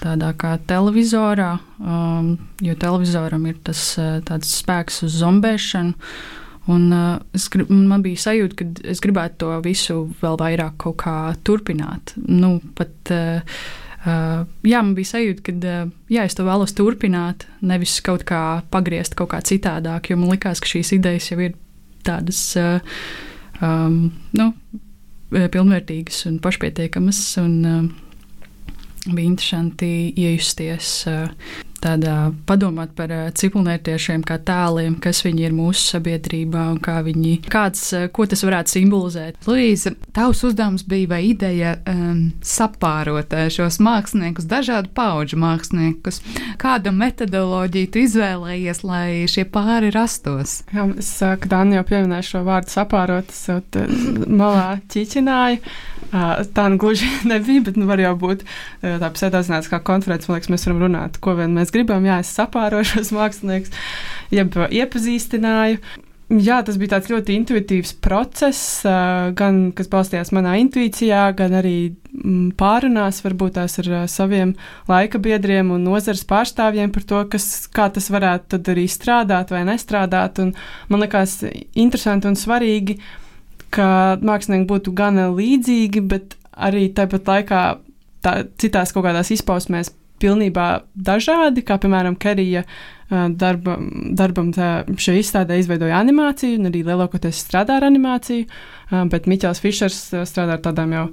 tādā 0.00 0.34
kā 0.36 0.56
televizorā, 0.68 1.54
jo 2.60 2.74
televizoram 2.82 3.46
ir 3.48 3.56
tas 3.64 3.96
spēks 4.50 5.02
uz 5.06 5.16
zombēšanu. 5.22 6.12
Un, 6.70 6.90
uh, 6.92 7.40
grib, 7.50 7.70
man 7.72 8.02
bija 8.04 8.20
sajūta, 8.20 8.56
ka 8.58 8.66
es 8.92 9.00
gribētu 9.02 9.40
to 9.42 9.54
visu 9.64 10.02
vēl 10.20 10.36
vairāk 10.38 10.76
kaut 10.84 10.98
kā 11.02 11.14
turpināt. 11.46 12.16
Nu, 12.26 12.58
pat, 12.78 12.96
uh, 13.14 13.62
Uh, 14.00 14.46
jā, 14.64 14.78
man 14.80 14.94
bija 14.96 15.10
sajūta, 15.10 15.42
ka 15.44 15.52
uh, 15.52 15.88
jā, 16.08 16.22
es 16.24 16.32
to 16.32 16.46
vēlos 16.46 16.72
turpināt, 16.72 17.42
nevis 17.60 17.98
kaut 18.00 18.22
kā 18.24 18.62
pagriezt 18.72 19.12
kaut 19.12 19.28
kā 19.34 19.42
citādāk, 19.44 20.08
jo 20.08 20.16
man 20.16 20.30
likās, 20.32 20.56
ka 20.56 20.70
šīs 20.70 20.94
idejas 20.96 21.26
jau 21.28 21.36
ir 21.44 21.58
tādas 22.08 22.38
uh, 22.56 22.80
um, 23.60 24.06
nu, 24.32 24.46
pilnvērtīgas 25.28 26.22
un 26.30 26.40
pašpietiekamas. 26.40 27.20
Un, 27.44 27.52
uh, 27.60 28.09
bija 29.06 29.26
interesanti 29.26 29.90
iejusties 30.16 30.94
uh, 31.08 31.60
tādā 31.80 32.30
padomāt 32.48 32.92
par 32.96 33.12
ciprunētiešiem 33.36 34.22
kā 34.26 34.38
tēliem, 34.44 34.98
kas 35.02 35.22
viņi 35.24 35.46
ir 35.48 35.56
mūsu 35.56 35.96
sabiedrībā 35.96 36.66
un 36.74 36.80
kā 36.82 36.98
viņi, 37.06 37.34
kāds, 37.50 37.82
ko 38.14 38.26
tas 38.28 38.44
varētu 38.46 38.74
simbolizēt. 38.76 39.40
Luīza, 39.48 39.94
tavs 40.16 40.44
uzdevums 40.46 40.84
bija 40.88 41.10
vai 41.14 41.22
ideja 41.30 41.76
um, 41.88 42.30
sapārot 42.44 43.34
šos 43.52 43.80
māksliniekus, 43.82 44.48
dažādu 44.50 44.92
pauģu 44.96 45.40
māksliniekus. 45.40 46.20
Kādu 46.60 46.92
metodoloģiju 46.96 47.92
tu 47.92 48.04
izvēlējies, 48.04 48.84
lai 48.86 49.06
šie 49.30 49.46
pāri 49.50 49.92
rastos? 49.94 50.60
Jā, 50.74 50.86
es, 51.00 51.14
kad 51.20 51.56
Anna 51.56 51.80
jau 51.80 51.88
pieminēja 51.92 52.28
šo 52.32 52.44
vārdu 52.48 52.74
sapārot, 52.74 53.32
es 53.32 53.46
jau 53.48 53.60
malā 54.28 54.80
ķiķināju. 54.92 55.64
Tā 56.10 56.66
nu 56.72 56.78
gluži 56.82 57.06
nebija, 57.32 57.64
bet 57.68 57.78
nu, 57.78 57.86
var 57.90 58.02
jau 58.02 58.16
būt 58.18 58.44
tā 58.82 59.10
pseidozināts 59.14 59.70
kā 59.70 59.78
konferences. 59.86 60.30
Man 60.30 60.40
liekas, 60.40 60.52
mēs 60.52 60.66
varam 60.66 60.84
runāt, 60.88 61.18
ko 61.22 61.36
vien 61.38 61.54
mēs 61.54 61.72
gribam. 61.74 62.06
Jā, 62.08 62.20
es 62.24 62.34
sapāroju 62.34 62.92
šos 62.96 63.12
māksliniekus, 63.18 63.74
jeb 64.34 64.56
iepazīstināju. 64.68 65.82
Jā, 66.30 66.60
tas 66.62 66.76
bija 66.78 66.92
tāds 66.92 67.08
ļoti 67.10 67.34
intuitīvs 67.40 67.96
process, 68.06 68.84
gan 69.34 69.56
kas 69.74 69.88
balstījās 69.90 70.28
manā 70.30 70.52
intuīcijā, 70.60 71.24
gan 71.34 71.56
arī 71.58 71.72
mm, 71.90 72.52
pārunās 72.58 73.18
varbūt 73.24 73.56
tās 73.56 73.74
ar 73.82 73.88
saviem 74.06 74.52
laika 74.86 75.18
biedriem 75.18 75.72
un 75.74 75.82
nozares 75.88 76.22
pārstāvjiem 76.30 76.94
par 76.94 77.06
to, 77.10 77.24
kas, 77.32 77.48
kā 77.74 77.88
tas 77.90 78.06
varētu 78.14 78.46
tad 78.54 78.70
arī 78.70 78.86
strādāt 78.86 79.50
vai 79.50 79.64
nestrādāt. 79.66 80.38
Un 80.44 80.54
man 80.86 81.02
liekas 81.02 81.40
interesanti 81.74 82.30
un 82.30 82.38
svarīgi 82.38 83.00
ka 83.74 84.18
mākslinieki 84.24 84.68
būtu 84.70 84.94
gan 84.96 85.20
līdzīgi, 85.36 86.02
bet 86.10 86.36
arī 86.52 86.88
tāpat 86.94 87.28
laikā 87.30 87.62
tā, 88.24 88.34
citās 88.60 88.92
kaut 88.94 89.06
kādās 89.06 89.32
izpausmēs 89.34 89.92
pilnībā 90.20 90.68
dažādi, 90.94 91.64
kā 91.64 91.78
piemēram 91.80 92.16
Kerija 92.20 92.64
darba, 93.10 93.78
darbam 94.16 94.52
šajā 94.52 95.22
izstādē 95.22 95.58
izveidoja 95.58 95.98
animāciju, 95.98 96.60
un 96.60 96.70
arī 96.70 96.84
lielākoties 96.86 97.40
strādā 97.46 97.80
ar 97.80 97.88
animāciju, 97.88 98.46
bet 99.10 99.28
Miķels 99.30 99.62
Fišers 99.64 100.00
strādā 100.28 100.58
ar 100.58 100.64
tādām 100.64 100.94
jau 100.94 101.06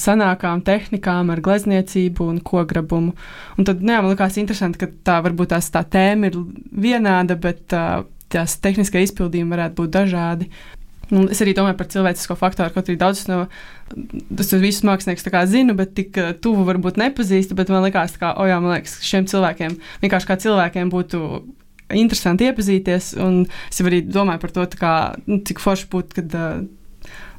senākām 0.00 0.62
tehnikām, 0.64 1.32
ar 1.32 1.42
glezniecību 1.44 2.28
un 2.32 2.38
kograbumu. 2.44 3.12
Un 3.58 3.66
tad, 3.68 3.82
nu 3.84 3.92
jā, 3.92 4.00
man 4.00 4.14
liekas 4.14 4.38
interesanti, 4.40 4.80
ka 4.80 4.88
tā 5.04 5.18
varbūt 5.26 5.52
tās 5.52 5.68
tā 5.72 5.82
tēma 5.84 6.30
ir 6.30 6.38
vienāda, 6.86 7.36
bet 7.40 7.66
tās 7.68 8.56
tehniskie 8.62 9.02
izpildījumi 9.04 9.56
varētu 9.56 9.82
būt 9.82 9.96
dažādi. 9.98 10.48
Un 11.10 11.28
es 11.32 11.40
arī 11.42 11.54
domāju 11.56 11.78
par 11.78 11.88
cilvēcisko 11.90 12.36
faktoru, 12.38 12.72
kaut 12.74 12.90
arī 12.90 12.98
daudzus 13.00 13.26
no 13.30 13.44
es 14.38 14.52
visus 14.62 14.84
māksliniekus 14.86 15.26
zinu, 15.50 15.74
bet 15.78 15.94
tik 15.96 16.18
uh, 16.20 16.32
tuvu 16.38 16.66
varbūt 16.68 17.00
nepazīstu. 17.00 17.56
Bet 17.58 17.72
man 17.72 17.82
liekas, 17.86 18.14
ka 18.20 18.34
oh 18.38 18.46
jā, 18.46 18.60
man 18.62 18.76
liekas, 18.76 19.00
šiem 19.06 19.26
cilvēkiem 19.30 19.78
vienkārši 20.04 20.30
kā 20.30 20.38
cilvēkiem 20.44 20.92
būtu 20.92 21.22
interesanti 21.98 22.46
iepazīties. 22.46 23.14
Un 23.22 23.42
es 23.70 23.80
arī 23.82 24.02
domāju 24.06 24.44
par 24.44 24.54
to, 24.54 24.66
kā, 24.78 24.94
nu, 25.26 25.40
cik 25.46 25.62
forši 25.62 25.90
būtu, 25.90 26.20
kad 26.20 26.38
uh, 26.38 26.60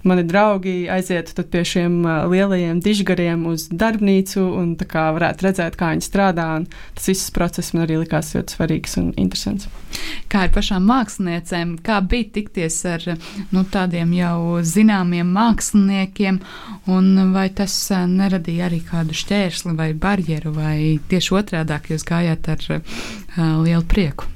mani 0.08 0.24
draugi 0.28 0.90
aizietu 0.92 1.44
pie 1.44 1.64
šiem 1.68 2.02
uh, 2.06 2.26
lielajiem 2.32 2.80
dižgariem 2.84 3.46
uz 3.52 3.68
darbnīcu 3.70 4.44
un 4.62 4.74
kā 4.80 5.08
varētu 5.16 5.48
redzēt, 5.48 5.78
kā 5.80 5.92
viņi 5.94 6.06
strādā. 6.06 6.48
Tas 6.98 7.10
viss 7.12 7.34
process 7.36 7.76
man 7.76 7.86
arī 7.86 8.02
likās 8.02 8.34
ļoti 8.36 8.58
svarīgs 8.58 8.98
un 9.02 9.12
interesants. 9.22 9.70
Kā 10.32 10.46
ar 10.48 10.54
pašām 10.56 10.86
māksliniecēm, 10.88 11.76
kā 11.86 12.00
bija 12.02 12.30
tikties 12.40 12.80
ar 12.90 13.08
nu, 13.52 13.64
tādiem 13.64 14.14
jau 14.18 14.60
zināmiem 14.66 15.32
māksliniekiem, 15.36 16.42
un 16.92 17.34
vai 17.36 17.48
tas 17.56 17.78
uh, 17.94 18.06
neradīja 18.10 18.70
arī 18.70 18.84
kādu 18.90 19.18
šķērsli 19.18 19.78
vai 19.78 19.92
barjeru, 19.94 20.56
vai 20.56 20.78
tieši 21.12 21.40
otrādāk 21.42 21.92
jūs 21.94 22.08
gājāt 22.08 22.54
ar 22.56 22.70
uh, 22.78 23.02
lielu 23.64 23.84
prieku? 23.88 24.30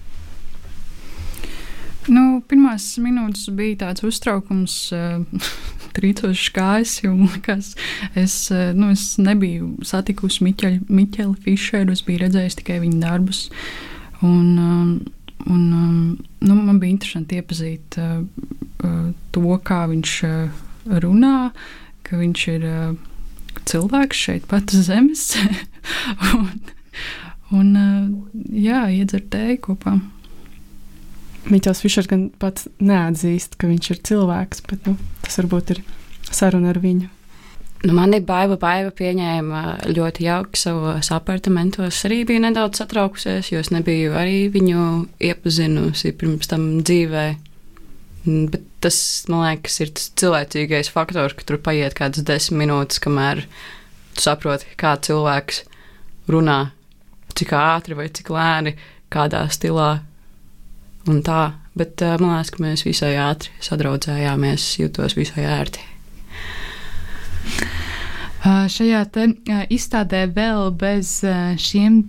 Nu, 2.11 2.41
pirmās 2.45 2.85
minūtes 3.01 3.47
bija 3.57 3.79
tāds 3.85 4.05
uztraukums, 4.05 4.75
uh, 4.93 5.23
trīcošs 5.97 6.51
kājas, 6.53 6.99
jo 7.01 7.15
likās, 7.17 7.73
es, 8.17 8.35
uh, 8.53 8.69
nu, 8.77 8.91
es 8.93 9.15
nebiju 9.21 9.71
satikusi 9.85 10.45
Miķeli, 10.45 10.83
Miķeli 10.89 11.33
Fischeru, 11.45 11.95
es 11.95 12.03
biju 12.05 12.25
redzējusi 12.25 12.61
tikai 12.61 12.79
viņa 12.83 13.01
darbus. 13.01 13.47
Un, 14.21 14.51
um, 14.59 14.93
un, 15.47 15.63
um, 15.73 15.97
nu, 16.45 16.59
man 16.59 16.79
bija 16.81 16.93
interesanti 16.93 17.41
iepazīt 17.41 17.97
uh, 18.01 18.21
to, 19.33 19.57
kā 19.65 19.81
viņš 19.89 20.15
runā, 21.01 21.35
ka 22.05 22.19
viņš 22.19 22.47
ir 22.53 22.65
cilvēks 23.65 24.25
šeit 24.27 24.45
pat 24.51 24.75
uz 24.77 24.85
zemes. 24.91 25.31
un, 26.37 26.51
un 27.55 27.71
jā, 28.53 28.83
iedzertēji 28.99 29.63
kopā. 29.65 29.97
Miķels 31.51 31.83
Fišers 31.83 32.09
gan 32.09 32.29
pats 32.41 32.69
neatzīst, 32.81 33.59
ka 33.61 33.69
viņš 33.69 33.91
ir 33.93 34.01
cilvēks, 34.09 34.63
bet 34.69 34.87
nu, 34.89 34.95
tas 35.21 35.37
varbūt 35.41 35.75
ir 35.75 35.83
saruna 36.33 36.71
ar 36.73 36.81
viņu. 36.81 37.11
Nu, 37.85 37.93
mani 37.93 38.17
baiva, 38.23 38.55
baiva 38.57 38.89
pieņēma 38.97 39.61
ļoti 39.93 40.25
jauki 40.25 40.57
savos 40.57 41.11
apartamentos. 41.13 41.99
Arī 42.07 42.23
bija 42.25 42.41
nedaudz 42.47 42.79
satraukusies, 42.81 43.51
jo 43.51 43.59
es 43.61 43.69
nebiju 43.69 44.15
arī 44.17 44.47
viņu 44.53 44.85
iepazinusi 45.21 46.15
pirms 46.17 46.49
tam 46.49 46.65
dzīvē. 46.81 47.25
Bet 48.25 48.65
tas, 48.81 48.97
man 49.29 49.43
liekas, 49.45 49.77
ir 49.85 49.93
tas 49.93 50.09
cilvēcīgais 50.17 50.89
faktors, 50.93 51.37
ka 51.37 51.45
tur 51.45 51.61
paiet 51.61 51.93
kādas 51.97 52.25
desmit 52.25 52.63
minūtes, 52.63 53.03
kamēr 53.03 53.43
tu 54.15 54.25
saproti, 54.25 54.71
kā 54.81 54.95
cilvēks 55.05 55.61
runā, 56.33 56.59
cik 57.37 57.53
ātri 57.59 57.99
vai 58.01 58.09
cik 58.09 58.33
lēni, 58.33 58.73
kādā 59.13 59.45
stilā 59.53 59.99
un 61.11 61.21
tā. 61.25 61.43
Bet 61.75 61.99
uh, 62.05 62.15
man 62.21 62.37
liekas, 62.37 62.53
ka 62.55 62.63
mēs 62.63 62.85
visai 62.87 63.15
ātri 63.19 63.51
sadraudzējāmies, 63.65 64.67
jutos 64.79 65.17
visai 65.17 65.43
ērti. 65.49 65.83
Uh, 68.45 68.65
šajā 68.71 69.01
te, 69.11 69.27
uh, 69.27 69.65
izstādē 69.73 70.25
vēl 70.31 70.69
bez 70.79 71.17
šiem 71.61 72.05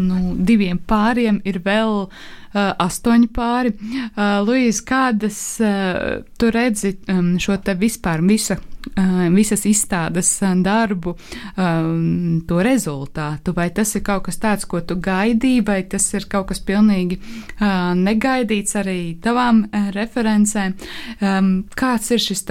nu, 0.00 0.34
diviem 0.46 0.78
pāriem 0.88 1.40
ir 1.48 1.60
vēl 1.64 1.94
uh, 2.06 2.10
astoņi 2.54 3.28
pāri. 3.34 3.72
Uh, 3.74 4.40
Luīs, 4.46 4.80
kādas 4.86 5.38
uh, 5.64 6.20
tu 6.38 6.50
redzi 6.54 6.96
um, 7.12 7.36
šo 7.40 7.58
te 7.64 7.74
vispār 7.78 8.22
visu, 8.26 8.56
uh, 8.56 9.26
visas 9.34 9.66
izstādes 9.68 10.32
darbu, 10.64 11.14
um, 11.56 12.40
to 12.48 12.62
rezultātu? 12.64 13.54
Vai 13.56 13.68
tas 13.76 13.94
ir 13.94 14.04
kaut 14.06 14.26
kas 14.28 14.40
tāds, 14.42 14.66
ko 14.70 14.80
tu 14.80 14.98
gaidīji, 15.00 15.66
vai 15.66 15.82
tas 15.90 16.08
ir 16.16 16.26
kaut 16.30 16.50
kas 16.50 16.62
pilnīgi 16.64 17.20
uh, 17.20 17.92
negaidīts 17.98 18.76
arī 18.80 18.98
tavām 19.22 19.64
uh, 19.68 19.90
referencēm? 19.96 20.74
Um, 21.20 21.54
kāds 21.76 22.10
ir 22.14 22.22
šis 22.22 22.46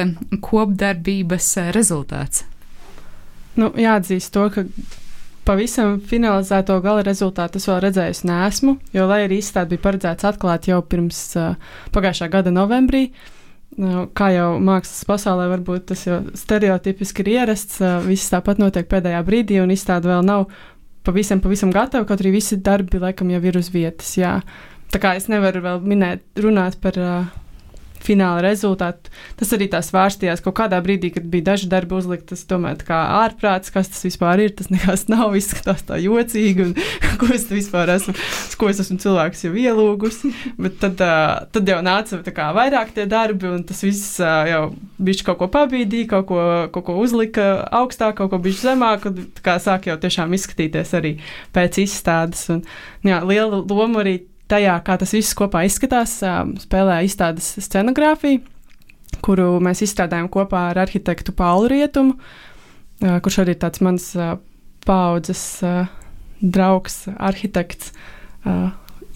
kopdarbības 0.46 1.54
rezultāts? 1.76 2.46
Nu, 3.60 3.74
jāatzīst 3.76 4.32
to, 4.32 4.46
ka 4.54 4.64
pavisam 5.50 5.98
finalizēto 6.06 6.78
gala 6.86 7.02
rezultātu 7.06 7.58
es 7.58 7.66
vēl 7.70 7.82
redzējis 7.88 8.24
nesmu, 8.30 8.78
jo, 8.94 9.10
lai 9.10 9.24
arī 9.26 9.42
izstāde 9.42 9.74
bija 9.74 9.88
paredzēts 9.88 10.28
atklāt 10.30 10.70
jau 10.70 10.80
pirms 10.86 11.20
uh, 11.40 11.56
pagājušā 11.96 12.30
gada 12.30 12.54
novembrī, 12.54 13.08
uh, 13.10 14.04
kā 14.14 14.30
jau 14.36 14.50
mākslas 14.62 15.08
pasaulē 15.10 15.50
varbūt 15.56 15.90
tas 15.94 16.06
jau 16.06 16.20
stereotipiski 16.38 17.26
ir 17.26 17.32
ierasts, 17.40 17.82
uh, 17.82 17.98
viss 18.06 18.30
tāpat 18.30 18.62
notiek 18.62 18.90
pēdējā 18.92 19.24
brīdī, 19.26 19.58
un 19.64 19.74
izstāde 19.74 20.12
vēl 20.12 20.22
nav 20.28 20.46
pavisam, 21.08 21.42
pavisam 21.42 21.74
gatava, 21.74 22.06
kaut 22.06 22.22
arī 22.22 22.36
visi 22.38 22.60
darbi 22.62 23.02
laikam 23.02 23.34
jau 23.34 23.42
ir 23.42 23.58
uz 23.58 23.72
vietas. 23.74 24.14
Jā. 24.20 24.40
Tā 24.94 25.02
kā 25.02 25.16
es 25.18 25.30
nevaru 25.32 25.64
vēl 25.66 25.82
minēt, 25.86 26.26
runāt 26.42 26.78
par 26.84 26.98
uh, 27.02 27.26
fināla 28.04 28.44
rezultātu. 28.44 29.12
Tas 29.40 29.52
arī 29.56 29.70
tā 29.72 29.82
svārstījās 29.86 30.44
kaut 30.46 30.58
kādā 30.60 30.80
brīdī, 30.84 31.12
kad 31.16 31.28
bija 31.32 31.52
daži 31.52 31.70
darbi 31.72 31.98
uzlikti. 31.98 32.38
Es 32.38 32.46
domāju, 32.50 32.84
kā 32.88 33.00
ārprāts, 33.20 33.74
kas 33.74 33.92
tas 33.92 34.06
vispār 34.08 34.44
ir. 34.46 34.54
Tas 34.58 34.72
nekas 34.74 35.08
nav, 35.14 35.36
izskatās 35.40 35.84
tā 35.88 36.00
jocīgi, 36.02 36.70
un 36.70 36.76
ko 37.22 37.32
es 37.36 37.48
vispār 37.52 37.94
esmu, 37.96 38.16
ko 38.60 38.72
es 38.72 38.82
esmu 38.84 39.00
cilvēks 39.04 39.46
jau 39.48 39.54
ielūgusi. 39.54 40.34
Bet 40.60 40.80
tad, 40.84 41.04
tad 41.56 41.74
jau 41.74 41.80
nāca 41.86 42.22
kā, 42.30 42.50
vairāk 42.56 42.94
tie 42.96 43.08
darbi, 43.10 43.50
un 43.50 43.66
tas 43.68 43.84
viss 43.86 44.20
jau 44.20 44.64
bija 45.00 45.28
kaut 45.30 45.40
ko 45.42 45.50
pabīdīja, 45.52 46.10
kaut 46.14 46.30
ko, 46.32 46.42
kaut 46.74 46.88
ko 46.88 46.98
uzlika 47.02 47.50
augstāk, 47.82 48.18
kaut 48.20 48.34
ko 48.34 48.42
bija 48.44 48.70
zemāk, 48.70 49.10
un 49.10 49.30
kā 49.44 49.58
sāk 49.62 49.90
jau 49.90 49.98
tiešām 50.00 50.34
izskatīties 50.38 50.96
arī 51.00 51.16
pēc 51.56 51.82
izstādes. 51.86 52.46
Un, 52.54 52.64
jā, 53.08 53.22
liela 53.26 53.64
loma 53.64 54.04
arī 54.04 54.20
tajā, 54.50 54.76
kā 54.86 54.98
tas 55.00 55.14
viss 55.16 55.38
kopā 55.38 55.64
izskatās, 55.68 56.20
spēlē 56.64 57.00
izstādes 57.08 57.52
scenogrāfiju, 57.66 58.42
kuru 59.26 59.58
mēs 59.64 59.84
izstrādājam 59.86 60.30
kopā 60.32 60.70
ar 60.72 60.84
arhitektu 60.86 61.34
Paulu 61.38 61.70
Rietumu, 61.72 62.18
kurš 63.00 63.42
arī 63.44 63.56
ir 63.56 63.62
tāds 63.62 63.84
mans 63.86 64.12
paudzes 64.88 65.44
draugs, 66.40 67.02
arhitekts, 67.18 67.94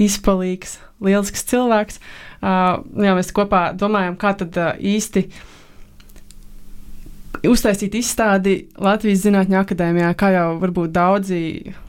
izpalīgs, 0.02 0.78
lielisks 1.04 1.46
cilvēks. 1.52 2.00
Jā, 2.44 3.14
mēs 3.16 3.32
kopā 3.36 3.66
domājam, 3.78 4.18
kā 4.20 4.34
tad 4.40 4.58
īsti 4.80 5.28
uztaisīt 7.52 7.96
izstādi 8.00 8.54
Latvijas 8.82 9.24
Zinātņu 9.26 9.58
akadēmijā, 9.60 10.12
kā 10.20 10.30
jau 10.32 10.46
varbūt 10.62 10.94
daudzi 10.96 11.40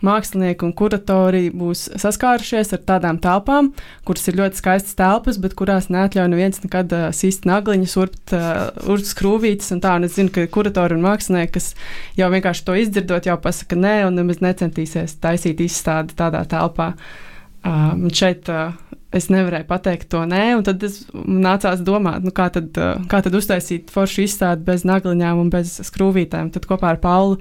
mākslinieki 0.04 0.66
un 0.66 0.72
kuratori 0.76 1.44
būs 1.54 1.86
saskārušies 2.00 2.74
ar 2.74 2.82
tādām 2.88 3.20
telpām, 3.22 3.70
kuras 4.08 4.26
ir 4.30 4.38
ļoti 4.40 4.60
skaistas 4.60 4.98
telpas, 4.98 5.38
bet 5.42 5.54
kurās 5.58 5.90
neatļauj 5.94 6.30
neviens 6.32 6.62
nekad 6.64 6.94
uh, 6.96 7.04
sīst 7.14 7.46
nagliņas, 7.46 7.96
urbt, 8.02 8.34
uh, 8.34 8.66
urbt 8.90 9.10
skrūvītes 9.10 9.70
un 9.76 9.84
tā. 9.84 9.94
Un 9.98 10.08
es 10.08 10.16
zinu, 10.18 10.32
ka 10.34 10.48
kuratori 10.50 10.98
un 10.98 11.04
mākslinieki, 11.06 11.54
kas 11.54 11.70
jau 12.18 12.30
vienkārši 12.34 12.66
to 12.66 12.78
izdzirdot, 12.82 13.30
jau 13.30 13.38
pasaka 13.42 13.78
nē 13.78 13.94
un 14.08 14.18
nemaz 14.18 14.42
necentīsies 14.42 15.20
taisīt 15.22 15.62
izstādi 15.62 16.18
tādā 16.18 16.42
telpā. 16.50 16.94
Uh, 17.64 17.94
šeit 18.12 18.50
uh, 18.52 18.74
es 19.14 19.29
nevarēju 19.31 19.68
pateikt 19.68 20.09
to 20.12 20.24
nē, 20.29 20.42
un 20.59 20.64
tad 20.66 20.83
es 20.87 21.03
nācās 21.14 21.83
domāt, 21.87 22.24
nu, 22.27 22.33
kā, 22.35 22.48
tad, 22.55 22.74
kā 23.11 23.20
tad 23.24 23.37
uztaisīt 23.38 23.92
foršu 23.94 24.24
izstādi 24.27 24.66
bez 24.66 24.85
nagliņām 24.88 25.40
un 25.44 25.53
bez 25.53 25.77
skrūvītēm. 25.87 26.50
Tad 26.55 26.66
kopā 26.70 26.94
ar 26.94 27.00
Paulu 27.03 27.38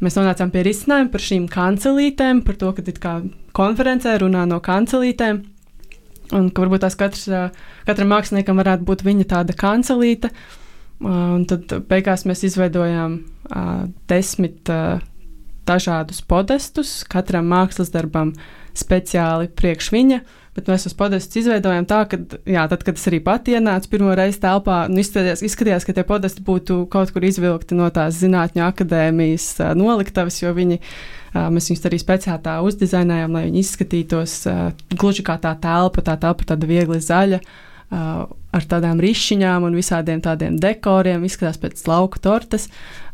mēs 0.00 0.16
nonācām 0.16 0.52
pie 0.52 0.64
risinājuma 0.66 1.12
par 1.12 1.24
šīm 1.24 1.48
kancelītēm, 1.52 2.44
par 2.46 2.56
to, 2.60 2.72
ka 2.74 3.16
konferencē 3.56 4.16
runā 4.22 4.46
no 4.48 4.60
kancelītēm. 4.64 5.42
Un 6.36 6.48
ka 6.54 6.62
varbūt 6.62 6.84
tās 6.84 6.96
katrs, 6.98 7.26
katram 7.88 8.12
māksliniekam 8.12 8.60
varētu 8.62 8.86
būt 8.86 9.04
viņa 9.06 9.28
tāda 9.32 9.56
kancelīte. 9.58 10.30
Un 11.00 11.46
tad 11.48 11.72
beigās 11.88 12.26
mēs 12.28 12.44
izveidojām 12.46 13.16
uh, 13.16 13.86
desmit 14.08 14.68
uh, 14.70 15.00
dažādus 15.70 16.20
podestus, 16.26 17.00
katram 17.08 17.48
mākslas 17.50 17.92
darbam 17.94 18.34
speciāli 18.76 19.50
priekš 19.56 19.90
viņa. 19.94 20.20
Bet 20.60 20.68
mēs 20.68 20.82
tos 20.84 20.96
podestus 20.98 21.40
izveidojām 21.40 21.86
tā, 21.88 22.02
ka, 22.10 22.18
jā, 22.44 22.66
tad, 22.68 22.82
kad 22.84 22.98
es 23.00 23.06
arī 23.08 23.22
pati 23.24 23.54
ienācu 23.56 23.88
pirmo 23.94 24.12
reizi 24.18 24.42
telpā, 24.42 24.82
nu, 24.92 25.00
izskatījās, 25.00 25.40
izskatījās, 25.46 25.86
ka 25.88 25.94
tie 25.96 26.04
podesti 26.04 26.44
būtu 26.44 26.82
kaut 26.92 27.14
kur 27.14 27.24
izvilkti 27.24 27.78
no 27.78 27.88
tās 27.94 28.18
zinātņu 28.20 28.66
akadēmijas 28.66 29.46
noliktavas, 29.80 30.36
jo 30.42 30.52
viņi, 30.56 30.76
mēs 31.32 31.70
viņus 31.72 31.88
arī 31.88 32.02
speciāli 32.02 32.44
tā 32.44 32.58
uzdizainējām, 32.66 33.38
lai 33.38 33.46
viņi 33.48 33.64
izskatītos 33.64 34.36
gluži 34.92 35.24
kā 35.24 35.40
tā 35.40 35.56
telpa, 35.64 36.04
tā 36.04 36.20
telpa 36.20 36.52
tāda 36.52 36.68
viegli 36.68 37.00
zaļa. 37.08 37.40
Uh, 37.40 38.28
ar 38.54 38.66
tādām 38.70 39.00
rišiņām 39.02 39.64
un 39.66 39.74
visādiem 39.74 40.20
tādiem 40.22 40.58
dekoriem, 40.62 41.24
izskatās 41.26 41.58
pēc 41.58 41.82
lauka 41.90 42.22
tortes. 42.22 42.68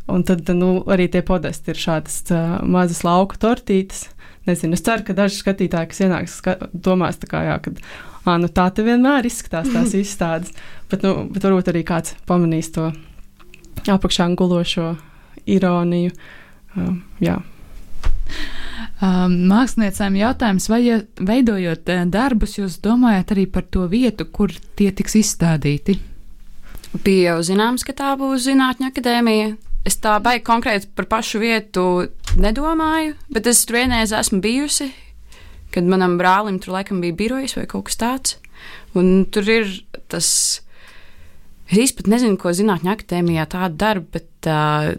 Un 0.06 0.22
tad 0.22 0.46
nu, 0.54 0.84
arī 0.92 1.08
tie 1.10 1.22
podesti 1.26 1.72
ir 1.72 1.80
šādas 1.80 2.20
uh, 2.30 2.58
mazas 2.62 3.00
lauka 3.02 3.40
tortītes, 3.42 4.04
nezinu, 4.46 4.76
es 4.76 4.84
ceru, 4.86 5.04
ka 5.06 5.16
daži 5.16 5.40
skatītāji, 5.40 5.90
kas 5.92 6.02
ienāks, 6.06 6.38
ska 6.42 6.56
domās, 6.72 7.18
kā, 7.28 7.42
jā, 7.46 7.56
ka 7.64 7.74
à, 8.26 8.36
nu, 8.42 8.50
tā 8.50 8.68
te 8.74 8.84
vienmēr 8.86 9.26
izskatās 9.28 9.70
tās 9.72 9.94
izstādes. 10.04 10.54
Bet, 10.90 11.02
nu, 11.06 11.26
bet 11.32 11.46
varbūt 11.46 11.72
arī 11.72 11.82
kāds 11.86 12.16
pamanīs 12.28 12.70
to 12.74 12.90
apakšā 13.86 14.28
gulošo 14.38 14.94
ironiju. 15.46 16.14
Um, 16.76 17.02
jā. 17.22 17.38
Um, 18.96 19.34
māksliniecēm 19.50 20.16
jautājums, 20.16 20.70
vai 20.72 20.80
ja 20.86 21.00
veidojot 21.20 21.90
uh, 21.92 22.04
darbus, 22.08 22.56
jūs 22.58 22.78
domājat 22.84 23.34
arī 23.34 23.46
par 23.52 23.66
to 23.68 23.84
vietu, 23.92 24.24
kur 24.32 24.52
tie 24.78 24.90
tiks 24.96 25.18
izstādīti? 25.20 25.98
Bija 27.04 27.34
jau 27.34 27.42
zināms, 27.50 27.84
ka 27.84 27.92
tā 27.96 28.14
būs 28.16 28.46
Zinātņu 28.46 28.88
akadēmija. 28.88 29.54
Es 29.86 29.98
tā 30.02 30.16
baigi 30.22 30.44
konkrēti 30.46 30.88
par 30.96 31.06
pašu 31.10 31.38
vietu 31.42 31.82
nedomāju, 32.40 33.16
bet 33.32 33.48
es 33.50 33.64
tur 33.66 33.78
vienreiz 33.80 34.12
esmu 34.14 34.40
bijusi, 34.44 34.90
kad 35.74 35.88
manam 35.88 36.16
brālim 36.20 36.60
tur 36.62 36.76
laikam 36.76 37.02
bija 37.04 37.16
birojas 37.16 37.56
vai 37.58 37.66
kaut 37.70 37.88
kas 37.88 38.00
tāds. 38.00 38.36
Un 38.96 39.26
tur 39.32 39.48
ir 39.50 39.68
tas, 40.08 40.28
es 41.68 41.82
īstenībā 41.82 42.14
nezinu, 42.14 42.38
ko 42.40 42.52
zinātņu 42.56 42.92
akadēmijā 42.94 43.46
tāda 43.52 43.74
darba, 43.76 44.18
bet 44.18 44.48
uh, 44.50 44.94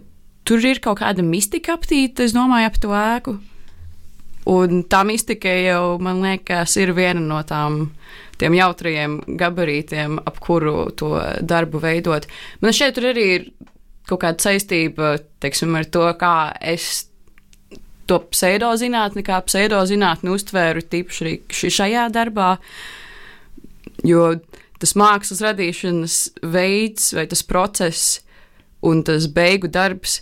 tur 0.47 0.65
ir 0.65 0.81
kaut 0.83 1.01
kāda 1.01 1.25
mistika 1.25 1.75
aptīta, 1.77 2.25
es 2.25 2.35
domāju, 2.35 2.69
ap 2.69 2.81
to 2.83 2.93
ēku. 2.95 3.37
Un 4.47 4.85
tā 4.87 5.01
mistika 5.03 5.51
jau, 5.51 5.97
man 5.99 6.21
liekas, 6.23 6.77
ir 6.79 6.93
viena 6.95 7.19
no 7.19 7.41
tām 7.43 7.89
tiem 8.39 8.55
jautrajiem 8.55 9.17
gabarītiem, 9.39 10.21
ap 10.29 10.39
kuru 10.43 10.87
to 10.95 11.17
darbu 11.43 11.81
veidot. 11.83 12.29
Man 12.63 12.75
šeit 12.75 13.01
arī 13.01 13.25
ir 13.33 13.49
kaut 14.07 14.21
kāda 14.23 14.45
saistība 14.45 15.17
teiksim, 15.43 15.75
ar 15.75 15.89
to, 15.91 16.05
kā 16.21 16.53
es 16.63 17.07
to 18.09 18.19
pseidozinātni, 18.33 19.23
kā 19.27 19.39
pseidozinātni 19.45 20.31
uztvēru 20.33 20.85
tīpaši 20.87 21.71
šajā 21.79 22.07
darbā. 22.15 22.55
Jo 24.07 24.35
tas 24.81 24.93
mākslas 24.99 25.41
radīšanas 25.41 26.17
veids 26.53 27.11
vai 27.17 27.25
tas 27.29 27.41
process 27.45 28.19
un 28.85 29.01
tas 29.05 29.25
beigu 29.33 29.69
darbs 29.71 30.21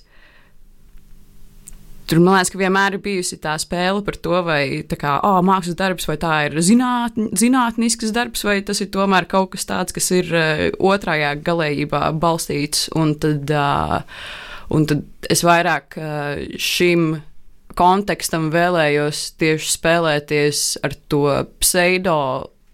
Tur 2.05 2.19
man 2.21 2.35
liekas, 2.35 2.51
ka 2.53 2.59
vienmēr 2.59 2.95
ir 2.95 3.01
bijusi 3.01 3.39
tā 3.41 3.55
spēle 3.57 4.03
par 4.05 4.17
to, 4.21 4.37
vai 4.45 4.83
tā 4.85 4.97
kā, 5.01 5.15
oh, 5.25 5.39
mākslas 5.45 5.77
darbs, 5.79 6.05
vai 6.05 6.17
tā 6.21 6.33
ir 6.45 6.59
zinātn, 6.61 7.31
zinātnisks 7.33 8.13
darbs, 8.13 8.43
vai 8.45 8.59
tas 8.65 8.83
ir 8.83 8.91
tomēr 8.93 9.25
kaut 9.29 9.55
kas 9.55 9.65
tāds, 9.65 9.95
kas 9.95 10.11
ir 10.13 10.29
uh, 10.29 10.65
otrajā 10.77 11.33
galējībā 11.41 12.11
balstīts. 12.21 12.91
Un 12.93 13.15
tad, 13.21 13.49
uh, 13.49 14.03
un 14.69 14.85
tad 14.91 15.31
es 15.33 15.41
vairāk 15.45 15.97
uh, 15.97 16.45
šim 16.61 17.15
kontekstam 17.77 18.49
vēlējos 18.53 19.21
tieši 19.39 19.71
spēlēties 19.75 20.65
ar 20.85 20.95
to 21.11 21.23
pseido 21.61 22.19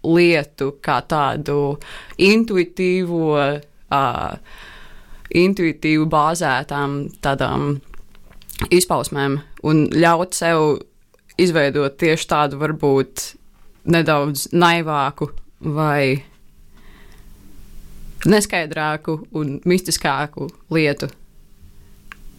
lietu, 0.02 0.72
kā 0.82 1.00
tādu 1.06 1.76
intuitīvu, 2.22 3.22
uh, 3.38 4.58
intuitīvu 5.42 6.08
bāzētām 6.10 6.96
tādām 7.22 7.76
izpausmēm 8.70 9.38
un 9.66 9.86
ļaut 9.94 10.36
sev 10.36 10.82
izveidot 11.40 11.96
tieši 12.00 12.28
tādu 12.28 12.60
varbūt 12.60 13.32
nedaudz 13.92 14.50
naivāku 14.54 15.32
vai 15.62 16.22
neskaidrāku 18.28 19.18
un 19.38 19.58
mistiskāku 19.66 20.50
lietu. 20.70 21.08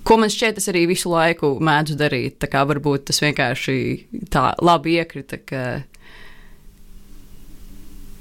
Ko 0.03 0.17
man 0.19 0.31
šķiet, 0.31 0.59
es 0.59 0.67
arī 0.67 0.83
visu 0.89 1.11
laiku 1.13 1.55
mēdzu 1.63 1.95
darīt. 1.99 2.35
Tā 2.43 2.49
kā 2.51 2.65
varbūt 2.67 3.07
tas 3.07 3.21
vienkārši 3.23 3.77
tā 4.33 4.51
labi 4.63 4.97
iekrita, 4.99 5.39
ka 5.47 5.63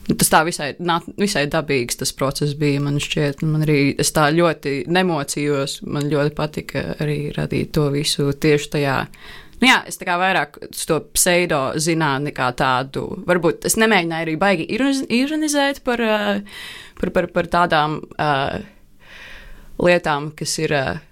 Nu, 0.02 0.16
tas 0.18 0.32
tā 0.32 0.40
visai, 0.42 0.72
nā, 0.82 0.96
visai 1.14 1.44
dabīgs 1.50 2.00
tas 2.00 2.10
process 2.16 2.56
bija. 2.58 2.80
Man 2.82 2.98
šķiet, 3.02 3.44
man 3.46 3.62
arī 3.62 3.94
es 4.02 4.10
tā 4.14 4.26
ļoti 4.34 4.82
nemocījos. 4.90 5.78
Man 5.86 6.08
ļoti 6.10 6.34
patika 6.36 6.82
arī 7.02 7.30
radīt 7.36 7.70
to 7.76 7.86
visu 7.94 8.32
tieši 8.34 8.70
tajā. 8.74 8.96
Nu 9.62 9.68
jā, 9.70 9.78
es 9.86 10.00
tā 10.00 10.08
kā 10.08 10.16
vairāk 10.18 10.58
to 10.74 10.98
pseido 11.14 11.60
zinātni 11.78 12.34
kā 12.34 12.50
tādu. 12.58 13.06
Varbūt 13.28 13.68
es 13.70 13.78
nemēģināju 13.78 14.26
arī 14.26 14.34
baigi 14.40 14.66
ironizēt 15.20 15.84
par, 15.86 16.02
par, 16.98 17.14
par, 17.14 17.30
par 17.38 17.50
tādām 17.54 18.00
uh, 18.02 18.58
lietām, 19.78 20.32
kas 20.36 20.58
ir. 20.64 20.76
Uh, 20.82 21.08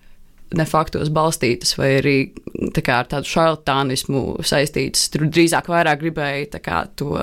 nefaktos 0.56 1.10
balstītas, 1.14 1.76
vai 1.78 1.90
arī 2.00 2.16
kā, 2.74 3.00
ar 3.00 3.10
tādu 3.10 3.30
šarlatānismu 3.30 4.22
saistītas. 4.46 5.08
Tur 5.12 5.28
drīzāk 5.30 5.70
vairāk 5.70 6.02
gribēju 6.02 6.60
kā, 6.64 6.82
to 6.98 7.14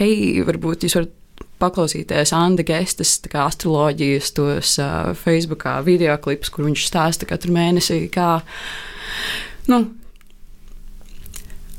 hei, 0.00 0.40
varbūt 0.46 0.86
jūs 0.86 0.96
varat 0.98 1.12
paklausīties 1.60 2.32
Anna 2.36 2.64
Gestas 2.66 3.14
astroloģijas, 3.32 4.32
tos 4.36 4.76
uh, 4.82 5.12
Facebookā 5.16 5.78
video 5.86 6.16
klipus, 6.20 6.52
kur 6.52 6.66
viņš 6.68 6.88
stāsta 6.88 7.28
katru 7.28 7.54
mēnesi, 7.56 8.02
kā. 8.12 8.40
Nu, 9.70 9.84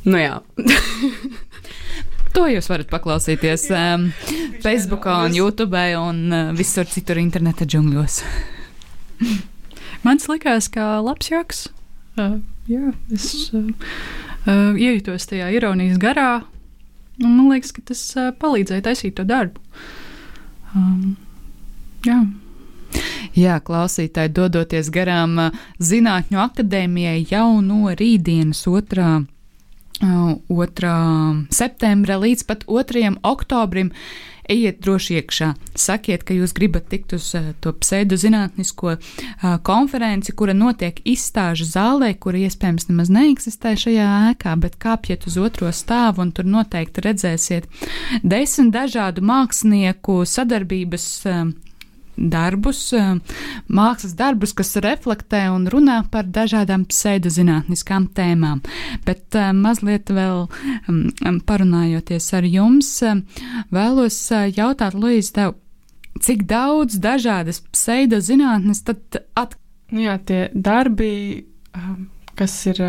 nu 0.08 0.24
jā. 0.24 0.40
To 2.38 2.44
jūs 2.46 2.68
varat 2.70 2.86
paklausīties 2.92 3.64
um, 3.74 4.04
Facebook, 4.62 5.08
un 5.10 5.34
YouTube 5.34 5.80
un 5.98 6.20
uh, 6.30 6.52
visur 6.54 6.86
citur 6.86 7.18
interneta 7.18 7.66
džungļos. 7.66 8.22
Mans 10.06 10.28
likās, 10.30 10.70
kā 10.74 10.98
labs 11.04 11.32
joks. 11.32 11.68
Uh, 12.18 12.40
jā, 12.70 12.94
es 13.14 13.30
uh, 13.54 13.70
uh, 14.48 14.74
iejutos 14.74 15.28
tajā 15.30 15.52
ironijas 15.54 16.00
garā, 16.02 16.42
man 17.22 17.52
liekas, 17.52 17.74
ka 17.76 17.84
tas 17.92 18.02
uh, 18.18 18.32
palīdzēja 18.42 18.86
taisīt 18.90 19.18
to 19.20 19.26
darbu. 19.28 19.62
Um, 20.74 21.16
jā. 22.06 22.24
Jā, 23.38 23.58
klausītāji, 23.62 24.32
dodoties 24.34 24.90
garām 24.94 25.36
Zinātņu 25.84 26.40
akadēmijai 26.42 27.26
jau 27.30 27.60
no 27.62 27.92
rītdienas 27.92 28.64
2. 28.66 29.10
2. 30.02 30.94
septembra 31.54 32.18
līdz 32.22 32.46
pat 32.50 32.64
2. 32.70 33.12
oktobrim 33.26 33.92
ejiet 34.52 34.80
droši 34.84 35.20
iekšā. 35.22 35.52
Sakiet, 35.78 36.24
ka 36.28 36.36
jūs 36.38 36.54
gribat 36.58 36.88
tikt 36.92 37.16
uz 37.18 37.30
uh, 37.38 37.52
to 37.64 37.74
pseidozinātnisko 37.76 38.96
uh, 38.96 39.46
konferenci, 39.68 40.36
kura 40.38 40.56
notiek 40.58 41.00
izstāžu 41.08 41.68
zālē, 41.68 42.14
kura 42.20 42.42
iespējams 42.48 42.90
nemaz 42.92 43.12
neeksistē 43.14 43.76
šajā 43.80 44.08
ēkā, 44.32 44.56
bet 44.64 44.80
kāpjiet 44.82 45.28
uz 45.30 45.38
otro 45.42 45.72
stāvu 45.76 46.26
un 46.26 46.34
tur 46.36 46.48
noteikti 46.50 47.06
redzēsiet 47.06 47.70
desmit 48.24 48.74
dažādu 48.76 49.24
mākslinieku 49.26 50.22
sadarbības 50.28 51.08
uh, 51.28 51.48
darbus, 52.18 52.82
mākslas 53.70 54.16
darbus, 54.18 54.54
kas 54.58 54.76
reflektē 54.84 55.48
un 55.54 55.68
runā 55.72 56.02
par 56.12 56.26
dažādām 56.26 56.88
pseidozinātniskām 56.90 58.10
tēmām. 58.18 58.64
Bet 59.06 59.38
mazliet 59.54 60.10
vēl 60.14 60.48
parunājoties 61.48 62.34
ar 62.38 62.50
jums, 62.50 62.92
vēlos 63.74 64.20
jautāt, 64.58 64.98
Luīze, 64.98 65.34
tev, 65.38 65.56
cik 66.24 66.48
daudz 66.50 66.98
dažādas 67.04 67.62
pseidozinātnes 67.72 68.84
tad 68.88 69.22
atklājas? 69.36 69.64
Nu 69.88 70.02
jā, 70.04 70.18
tie 70.20 70.40
darbi, 70.52 71.46
kas 72.36 72.54
ir 72.68 72.82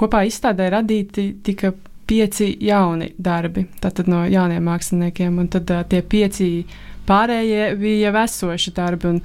kopā 0.00 0.22
izstādē 0.24 0.70
radīti, 0.72 1.26
tika 1.44 1.74
pieci 2.08 2.48
jauni 2.64 3.10
darbi, 3.18 3.66
tātad 3.80 4.08
no 4.10 4.22
jauniem 4.28 4.64
māksliniekiem, 4.66 5.36
un 5.42 5.50
tad 5.52 5.70
uh, 5.72 5.82
tie 5.88 6.00
pieci 6.02 6.48
pārējie 7.08 7.72
bija 7.80 8.08
jau 8.10 8.22
esoši 8.22 8.72
darbi. 8.76 9.14
Un, 9.14 9.20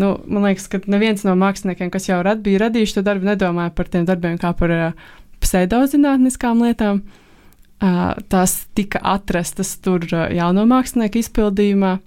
nu, 0.00 0.14
man 0.26 0.48
liekas, 0.48 0.68
ka 0.70 0.80
neviens 0.90 1.26
no 1.26 1.36
māksliniekiem, 1.38 1.92
kas 1.94 2.08
jau 2.10 2.20
rad, 2.26 2.42
bija 2.44 2.66
radījuši 2.66 2.98
to 2.98 3.04
darbu, 3.06 3.28
nedomāja 3.30 3.74
par 3.74 3.90
tiem 3.92 4.06
darbiem 4.08 4.38
kā 4.42 4.54
par 4.58 4.74
uh, 4.74 5.12
pseidozinātniskām 5.44 6.64
lietām. 6.64 7.04
Uh, 7.84 8.14
tās 8.30 8.64
tika 8.78 9.00
atrastas 9.14 9.74
tur 9.82 10.06
uh, 10.08 10.28
jauno 10.32 10.64
mākslinieku 10.70 11.20
izpildījumā. 11.20 11.98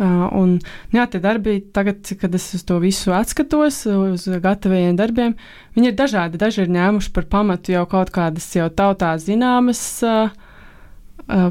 Uh, 0.00 0.30
un, 0.38 0.52
nu 0.62 0.96
jā, 0.96 1.04
tie 1.12 1.18
darbi, 1.20 1.58
tagad, 1.76 2.06
kad 2.16 2.34
es 2.38 2.46
uz 2.56 2.62
to 2.64 2.78
visu 2.80 3.12
atskatos, 3.12 3.82
uz 3.90 4.22
gataviem 4.40 4.96
darbiem, 4.96 5.34
viņi 5.76 5.90
ir 5.90 5.96
dažādi. 5.98 6.40
Daži 6.40 6.62
ir 6.64 6.70
ņēmuši 6.72 7.10
par 7.16 7.26
pamatu 7.28 7.74
jau 7.74 7.82
kaut 7.90 8.12
kādas 8.14 8.46
jau 8.56 8.70
tautā 8.72 9.10
zināmas 9.20 9.82
uh, 10.06 10.30
uh, 11.26 11.50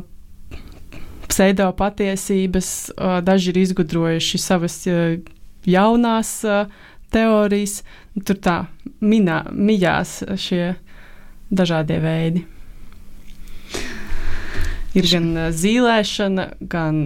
pseido 1.29 1.69
patiesības, 1.77 2.69
uh, 2.95 3.19
daži 3.25 3.53
ir 3.53 3.61
izgudrojuši 3.63 4.41
savas 4.41 4.81
jaunās 5.69 6.33
teorijas. 7.13 7.81
Tur 8.25 8.39
tā 8.43 8.57
minā, 8.99 9.43
mijās 9.53 10.19
šie 10.37 10.73
dažādie 11.49 11.99
veidi. 12.03 12.45
Ir 14.97 15.05
gan 15.05 15.33
zīlēšana, 15.53 16.49
gan 16.59 17.03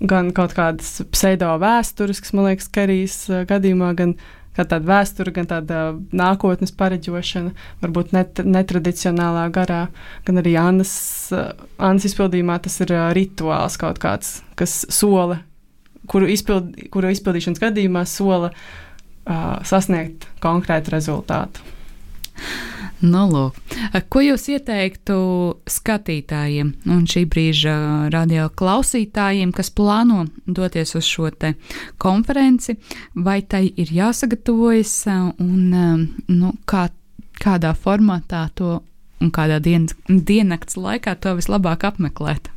gan 0.00 0.32
kaut 0.36 0.54
kādas 0.56 1.00
pseido 1.12 1.54
vēstures, 1.60 2.20
kas 2.20 2.34
man 2.36 2.50
liekas, 2.50 2.68
Kerijas 2.72 3.16
uh, 3.30 3.44
gadījumā, 3.48 3.92
gan 3.96 4.14
tāda 4.64 4.80
vēsture, 4.88 5.32
gan 5.36 5.48
tāda 5.50 5.82
nākotnes 6.16 6.72
pareģošana, 6.78 7.52
varbūt 7.82 8.14
net, 8.16 8.40
netradicionālā 8.40 9.44
garā, 9.54 9.82
gan 10.24 10.40
arī 10.40 10.56
Annas, 10.60 10.94
Annas 11.76 12.08
izpildījumā 12.08 12.58
tas 12.64 12.80
ir 12.84 12.94
rituāls 13.16 13.76
kaut 13.80 14.00
kāds, 14.02 14.40
kas 14.56 14.84
sola, 14.92 15.42
kuru, 16.08 16.30
izpild, 16.32 16.72
kuru 16.94 17.12
izpildīšanas 17.12 17.60
gadījumā 17.62 18.06
sola 18.08 18.52
uh, 18.52 19.58
sasniegt 19.66 20.28
konkrētu 20.44 20.96
rezultātu. 20.96 21.60
Nu, 23.04 23.26
lūk. 23.28 23.58
Ko 24.08 24.22
jūs 24.24 24.46
ieteiktu 24.54 25.16
skatītājiem 25.68 26.72
un 26.94 27.04
šī 27.10 27.26
brīža 27.28 27.74
radio 28.14 28.48
klausītājiem, 28.56 29.52
kas 29.52 29.68
plāno 29.68 30.24
doties 30.46 30.94
uz 30.96 31.04
šo 31.04 31.28
konferenci, 32.00 32.78
vai 33.14 33.42
tai 33.42 33.66
ir 33.76 33.92
jāsagatavojas 33.92 34.96
un 35.42 35.76
nu, 36.28 36.52
kā, 36.64 36.88
kādā 37.42 37.74
formātā 37.76 38.46
to 38.54 38.80
un 39.20 39.30
kādā 39.32 39.60
dien, 39.60 39.88
diennakts 40.08 40.80
laikā 40.80 41.18
to 41.20 41.36
vislabāk 41.36 41.84
apmeklēt? 41.84 42.55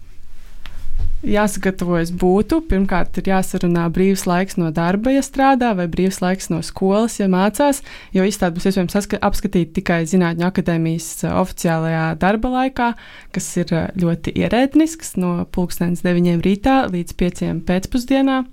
Jāsagatavojas 1.25 2.11
būtu. 2.15 2.61
Pirmkārt, 2.69 3.17
ir 3.19 3.29
jāsarunā 3.33 3.85
brīvs 3.93 4.25
laiks 4.29 4.57
no 4.59 4.69
darba, 4.75 5.11
ja 5.13 5.23
strādā, 5.25 5.73
vai 5.77 5.87
brīvs 5.91 6.21
laiks 6.23 6.49
no 6.51 6.61
skolas, 6.65 7.19
ja 7.19 7.27
mācās, 7.31 7.81
jo 8.15 8.25
izstādi 8.27 8.57
būs 8.57 8.69
iespējams 8.71 9.19
apskatīt 9.19 9.73
tikai 9.75 10.01
Zinātņu 10.09 10.47
akadēmijas 10.47 11.09
uh, 11.25 11.39
oficiālajā 11.41 12.05
darba 12.21 12.53
laikā, 12.55 12.91
kas 13.35 13.49
ir 13.59 13.73
uh, 13.75 13.89
ļoti 13.99 14.35
ierēdnisks 14.39 15.17
no 15.19 15.33
pulkstens 15.51 16.05
9 16.07 16.39
rītā 16.45 16.79
līdz 16.93 17.17
5 17.19 17.51
pēcpusdienā, 17.67 18.43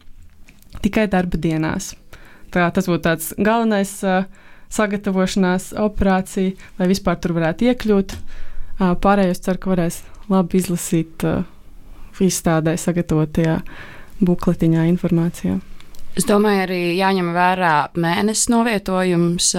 tikai 0.83 1.07
darba 1.13 1.39
dienās. 1.39 1.95
Tā, 2.55 2.67
tas 2.75 2.91
būtu 2.91 3.05
tāds 3.07 3.33
galvenais 3.39 3.99
uh, 4.07 4.27
sagatavošanās 4.75 5.73
operācija, 5.79 6.57
lai 6.81 6.91
vispār 6.91 7.21
tur 7.23 7.37
varētu 7.39 7.71
iekļūt. 7.71 8.17
Uh, 8.77 8.97
pārējos 9.01 9.45
ceru, 9.45 9.63
ka 9.63 9.71
varēs 9.73 10.03
labi 10.29 10.59
izlasīt. 10.59 11.23
Uh, 11.23 11.45
izstādē 12.25 12.77
sagatavotajā 12.81 13.61
bukletiņā 14.25 14.87
informācijā. 14.93 15.59
Es 16.17 16.25
domāju, 16.25 16.63
arī 16.65 16.81
jāņem 16.97 17.27
vērā 17.37 17.73
mēnesis 18.01 18.49
novietojums 18.49 19.51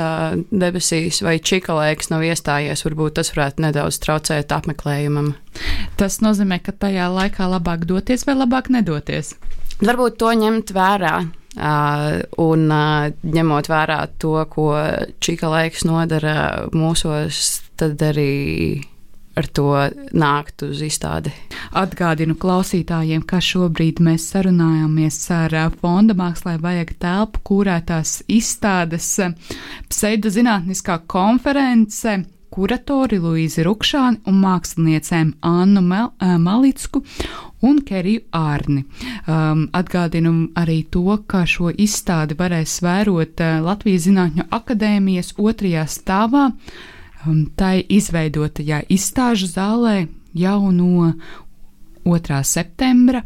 debesīs, 0.50 1.20
vai 1.22 1.36
čikalēks 1.38 2.10
nav 2.10 2.26
iestājies. 2.26 2.82
Varbūt 2.88 3.20
tas 3.20 3.30
varētu 3.36 3.62
nedaudz 3.67 4.00
traucēt 4.02 4.56
apmeklējumam. 4.56 5.36
Tas 6.02 6.17
nozīmē, 6.26 6.58
ka 6.65 6.74
tajā 6.74 7.12
laikā 7.13 7.46
labāk 7.52 7.86
doties 7.86 8.26
vai 8.26 8.39
labāk 8.39 8.72
nedoties. 8.74 9.36
Varbūt 9.86 10.17
to 10.17 10.34
ņemt 10.34 10.74
vērā. 10.74 11.17
Uh, 11.58 12.20
un 12.38 12.67
uh, 12.70 13.08
ņemot 13.26 13.70
vērā 13.70 14.02
to, 14.22 14.36
ko 14.52 14.67
čikalēks 15.26 15.88
nodara 15.89 16.67
mūsos, 16.70 17.63
tad 17.82 18.02
arī 18.06 18.84
ar 19.38 19.47
to 19.54 19.67
nākt 20.17 20.65
uz 20.67 20.82
izstādi. 20.86 21.34
Atgādinu 21.78 22.38
klausītājiem, 22.39 23.23
ka 23.28 23.41
šobrīd 23.43 24.02
mēs 24.04 24.30
sarunājamies 24.34 25.19
ar 25.36 25.58
Fonda 25.82 26.15
mākslā 26.17 26.58
vajag 26.63 26.95
telpu 27.02 27.43
kūrētās 27.52 28.21
izstādes 28.32 29.13
pseidozinātniskā 29.91 31.02
konference 31.12 32.17
kuratori 32.58 33.19
Luīzi 33.21 33.62
Rukšāni 33.67 34.23
un 34.30 34.39
māksliniecēm 34.41 35.34
Annu 35.45 35.84
Mel 35.86 36.12
Malicku 36.41 37.04
un 37.67 37.82
Keriju 37.86 38.23
Ārni. 38.38 38.84
Um, 39.28 39.67
atgādinu 39.76 40.34
arī 40.58 40.80
to, 40.93 41.19
ka 41.30 41.43
šo 41.50 41.69
izstādi 41.73 42.38
varēs 42.39 42.80
vērot 42.86 43.43
Latvijas 43.65 44.08
Zinātņu 44.08 44.47
akadēmijas 44.58 45.36
otrajā 45.38 45.86
stāvā 45.91 46.47
tai 47.56 47.82
izveidotajā 47.90 48.84
izstāžu 48.94 49.50
zālē 49.52 50.08
jau 50.38 50.72
no 50.72 51.13
2. 52.08 52.44
septembra. 52.44 53.24